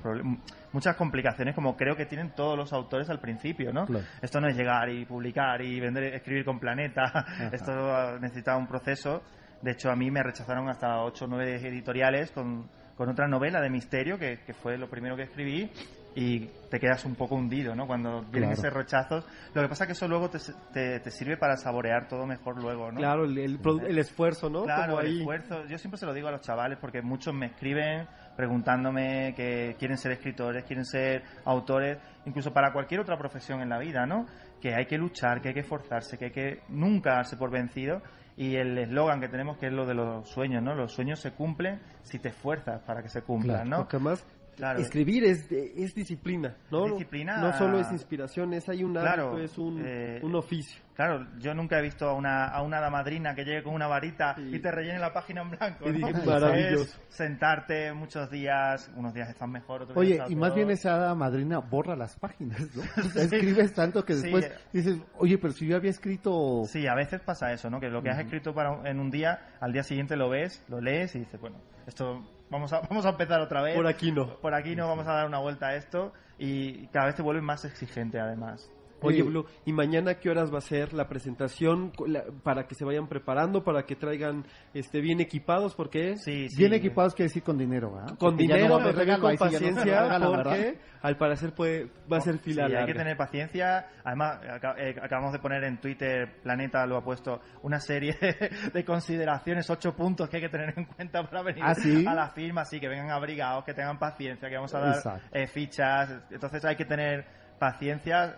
[0.72, 3.86] muchas complicaciones, como creo que tienen todos los autores al principio, ¿no?
[3.86, 4.04] Claro.
[4.20, 7.24] Esto no es llegar y publicar y vender, escribir con Planeta.
[7.52, 9.22] Esto necesitaba un proceso.
[9.62, 13.62] De hecho, a mí me rechazaron hasta ocho o nueve editoriales con, con otra novela
[13.62, 15.70] de misterio, que, que fue lo primero que escribí,
[16.18, 17.86] y te quedas un poco hundido, ¿no?
[17.86, 18.52] Cuando vienen Claro.
[18.54, 19.26] esos rechazos.
[19.52, 20.38] Lo que pasa es que eso luego te,
[20.72, 22.98] te, te sirve para saborear todo mejor luego, ¿no?
[22.98, 24.64] Claro, el, el el esfuerzo, ¿no?
[24.64, 25.18] Claro, Como el ahí.
[25.18, 25.66] esfuerzo.
[25.66, 29.98] Yo siempre se lo digo a los chavales porque muchos me escriben preguntándome que quieren
[29.98, 34.24] ser escritores, quieren ser autores, incluso para cualquier otra profesión en la vida, ¿no?
[34.60, 38.00] Que hay que luchar, que hay que esforzarse, que hay que nunca darse por vencido.
[38.38, 40.74] Y el eslogan que tenemos que es lo de los sueños, ¿no?
[40.74, 43.76] Los sueños se cumplen si te esfuerzas para que se cumplan, Claro, ¿no?
[43.78, 44.26] Porque más,
[44.56, 44.80] Claro.
[44.80, 46.84] Escribir es, es disciplina, ¿no?
[46.86, 47.36] Disciplina.
[47.36, 50.80] No solo es inspiración, es hay un Claro, es un, eh, un oficio.
[50.94, 54.34] Claro, yo nunca he visto a una, a una damadrina que llegue con una varita
[54.38, 55.84] y te rellene la página en blanco.
[55.92, 56.24] ¿no?
[56.24, 56.84] maravilloso.
[56.84, 60.94] Es sentarte muchos días, unos días están mejor, otros Oye, días y más bien esa
[60.94, 62.82] hada madrina borra las páginas, ¿no?
[63.04, 64.22] O sea, Escribes tanto que Sí.
[64.22, 66.62] después dices, oye, pero si yo había escrito...
[66.66, 67.78] Sí, a veces pasa eso, ¿no?
[67.78, 68.24] Que lo que has Ujú.
[68.24, 71.58] escrito para en un día, al día siguiente lo ves, lo lees y dices, bueno,
[71.86, 73.74] esto vamos a, vamos a empezar otra vez.
[73.74, 74.36] Por aquí no.
[74.40, 77.44] Por aquí no, vamos a dar una vuelta a esto y cada vez te vuelves
[77.44, 78.70] más exigente además.
[79.02, 82.84] Oye, Blue, ¿y mañana qué horas va a ser la presentación la- para que se
[82.84, 84.44] vayan preparando, para que traigan
[84.74, 85.74] este bien equipados?
[85.74, 88.08] Porque sí, Bien equipados quiere decir con dinero, ¿verdad?
[88.18, 92.16] con Porque ya dinero, no regalo, con sí no paciencia, porque al parecer puede, va
[92.16, 92.86] a ser fila Sí, hay larga.
[92.86, 93.86] que tener paciencia.
[94.02, 94.40] Además,
[94.78, 98.16] eh, acabamos de poner en Twitter, Planeta lo ha puesto, una serie
[98.72, 102.04] de consideraciones, ocho puntos que hay que tener en cuenta para venir ¿Ah, sí?
[102.06, 102.62] a la firma.
[102.62, 106.10] Así que vengan abrigados, que tengan paciencia, que vamos a dar eh, fichas.
[106.30, 107.24] Entonces hay que tener
[107.58, 108.36] paciencia.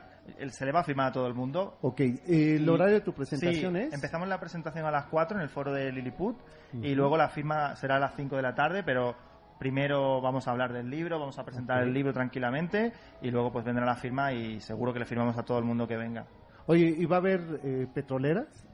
[0.51, 1.79] Se le va a firmar a todo el mundo.
[1.83, 2.19] Ok, eh,
[2.57, 3.93] el Y- horario de tu presentación sí, es...
[3.95, 6.37] Empezamos la presentación a las 4 en el foro de Lilliput
[6.83, 9.15] y luego la firma será a las 5 de la tarde, pero
[9.59, 13.65] primero vamos a hablar del libro, vamos a presentar el libro tranquilamente y luego pues
[13.65, 16.27] vendrá la firma y seguro que le firmamos a todo el mundo que venga.
[16.67, 18.68] Oye, ¿y va a haber eh, petroleras?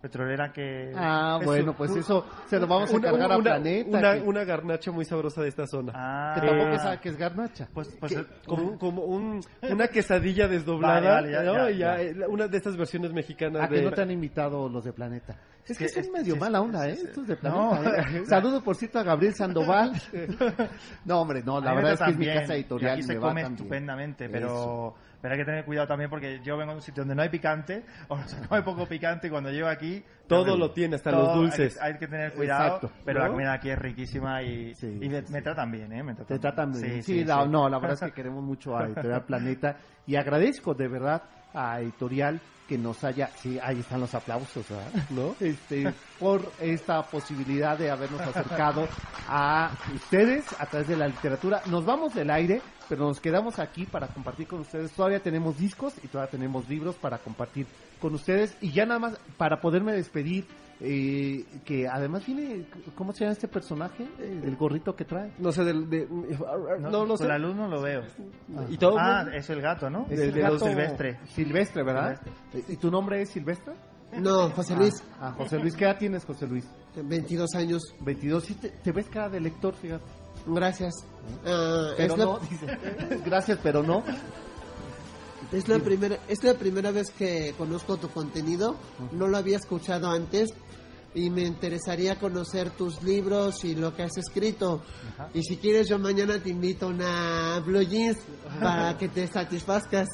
[0.00, 0.92] Petrolera que...
[0.96, 3.98] Ah, es bueno, un- pues eso se lo vamos a Una- encargar a una- Planeta.
[3.98, 5.92] Una, que, una garnacha muy sabrosa de esta zona.
[5.94, 7.68] Ah, que tampoco sabe que es garnacha.
[7.74, 11.68] Pues, pues Que- el- como, como un- una quesadilla desdoblada, Vale, vale, ya, ¿no?
[11.68, 12.02] ya, ya, ya.
[12.02, 13.76] eh, una de estas versiones mexicanas A de...
[13.76, 15.36] que no te han invitado los de Planeta.
[15.66, 16.96] Es que, que son es- medio sí, mala onda, ¿eh?
[16.96, 17.04] sí.
[17.06, 17.70] Estos de No.
[17.80, 18.00] Planeta.
[18.10, 18.22] ¿eh?
[18.26, 19.92] Saludos, por cierto, a Gabriel Sandoval.
[21.04, 22.92] no, hombre, no, la A verdad es que es tratan mi casa y editorial.
[22.92, 24.94] aquí y se me va come estupendamente, pero, Eso.
[25.20, 27.28] Pero hay que tener cuidado también porque yo vengo de un sitio donde no hay
[27.28, 30.02] picante o se come poco picante y cuando llego aquí...
[30.26, 31.76] Todo también- lo tiene, hasta todo los dulces.
[31.80, 32.90] Hay que, hay que tener cuidado, Exacto.
[33.04, 33.24] pero ¿No?
[33.26, 36.02] la comida aquí es riquísima y, Sí, y me, sí, me tratan bien, ¿eh?
[36.02, 37.02] Me tratan Te tratan bien.
[37.02, 37.48] Sí, la- sí.
[37.48, 41.22] no, la verdad es que queremos mucho a Editorial Planeta y agradezco de verdad
[41.54, 44.92] a Editorial que nos haya, sí, ahí están los aplausos, ¿verdad?
[45.10, 45.34] ¿no?
[45.40, 48.86] Este, por esta posibilidad de habernos acercado
[49.26, 51.62] a ustedes a través de la literatura.
[51.66, 54.92] Nos vamos del aire, pero nos quedamos aquí para compartir con ustedes.
[54.92, 57.66] Todavía tenemos discos y todavía tenemos libros para compartir
[58.00, 60.46] con ustedes y ya nada más para poderme despedir.
[60.80, 64.04] Eh, que además viene, ¿cómo se llama este personaje?
[64.18, 65.32] Eh, el gorrito que trae.
[65.38, 65.88] No sé, del...
[65.90, 67.26] De, no, no, con sé.
[67.26, 68.02] la luz no lo veo.
[68.68, 70.06] Y todo Ah, mundo- es el gato, ¿no?
[70.10, 71.18] Es el el de los gato silvestre.
[71.34, 72.20] Silvestre, ¿verdad?
[72.68, 73.74] ¿Y tu nombre es Silvestre?
[74.18, 74.94] No, José Luis.
[75.20, 76.66] Ah, ah, José Luis, ¿qué edad tienes, José Luis?
[76.96, 77.82] 22 años.
[78.00, 80.04] 22, sí, te, te ves cara de lector, fíjate.
[80.46, 80.94] Gracias.
[81.44, 82.66] Ah, Pero es, la, no, dice,
[83.26, 84.02] gracias, pero no.
[85.52, 88.76] Es, la primera, es la primera vez que conozco tu contenido.
[89.12, 90.50] No lo había escuchado antes.
[91.14, 94.82] Y me interesaría conocer tus libros y lo que has escrito.
[95.32, 98.18] Y si quieres, yo mañana te invito a una Blue Jeans
[98.60, 100.06] para que te satisfazcas.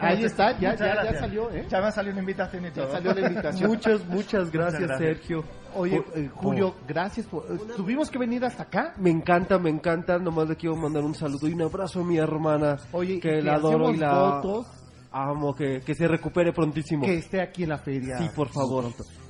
[0.00, 1.66] Ahí está, ya, ya, ya salió, ¿eh?
[1.68, 2.86] Ya me ha salido una invitación y todo.
[2.86, 3.70] Ya salió la invitación.
[3.70, 4.98] Muchas, muchas gracias, gracias.
[4.98, 5.44] Sergio.
[5.74, 7.44] Oye, Por- eh, Julio, gracias por...
[7.50, 8.94] eh, ¿Tuvimos que venir hasta acá?
[8.98, 10.18] Me encanta, me encanta.
[10.18, 12.76] Nomás le quiero mandar un saludo y un abrazo a mi hermana.
[12.92, 14.66] Oye, que y la adoro y la votos
[15.12, 15.54] amo.
[15.54, 17.04] Que, que se recupere prontísimo.
[17.04, 18.18] que esté aquí en la feria.
[18.18, 18.84] Sí, por favor.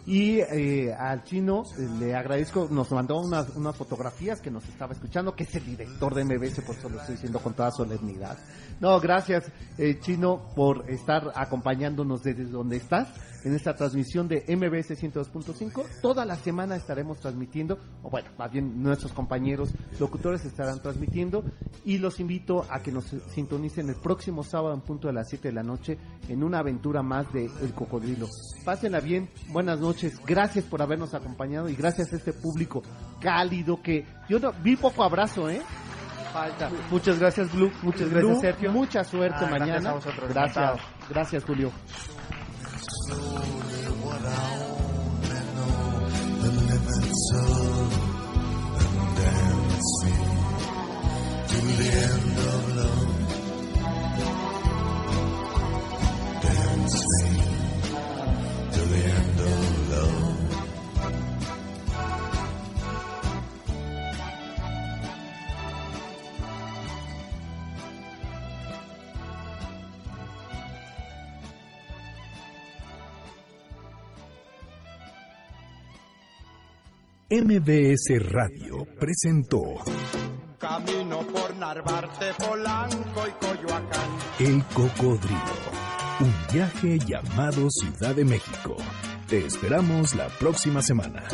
[0.06, 4.92] Y eh, al chino eh, le agradezco, nos mandó unas, unas fotografías que nos estaba
[4.92, 8.38] escuchando, que es el director de MBS, por eso lo estoy diciendo con toda solemnidad.
[8.78, 13.08] No, gracias eh, chino por estar acompañándonos desde donde estás
[13.44, 15.84] en esta transmisión de MBS 102.5.
[16.02, 21.44] Toda la semana estaremos transmitiendo, o bueno, más bien nuestros compañeros locutores estarán transmitiendo
[21.84, 25.48] y los invito a que nos sintonicen el próximo sábado en punto de las 7
[25.48, 28.26] de la noche en una aventura más de El Cocodrilo.
[28.64, 32.82] Pásenla bien, buenas noches, gracias por habernos acompañado y gracias a este público
[33.20, 35.60] cálido que yo no, vi poco abrazo, ¿eh?
[36.32, 36.68] Falta.
[36.90, 37.70] Muchas gracias, Blue.
[37.82, 38.72] Muchas gracias, Blue, Sergio.
[38.72, 39.90] Mucha suerte Ah, gracias mañana.
[39.90, 41.70] a vosotros, gracias, gracias Julio.
[51.48, 52.65] To the end of
[77.28, 79.60] MBS Radio presentó
[80.58, 84.10] Camino por Narvarte, Polanco y Coyoacán.
[84.38, 85.40] El Cocodrilo.
[86.20, 88.76] Un viaje llamado Ciudad de México.
[89.26, 91.24] Te esperamos la próxima semana.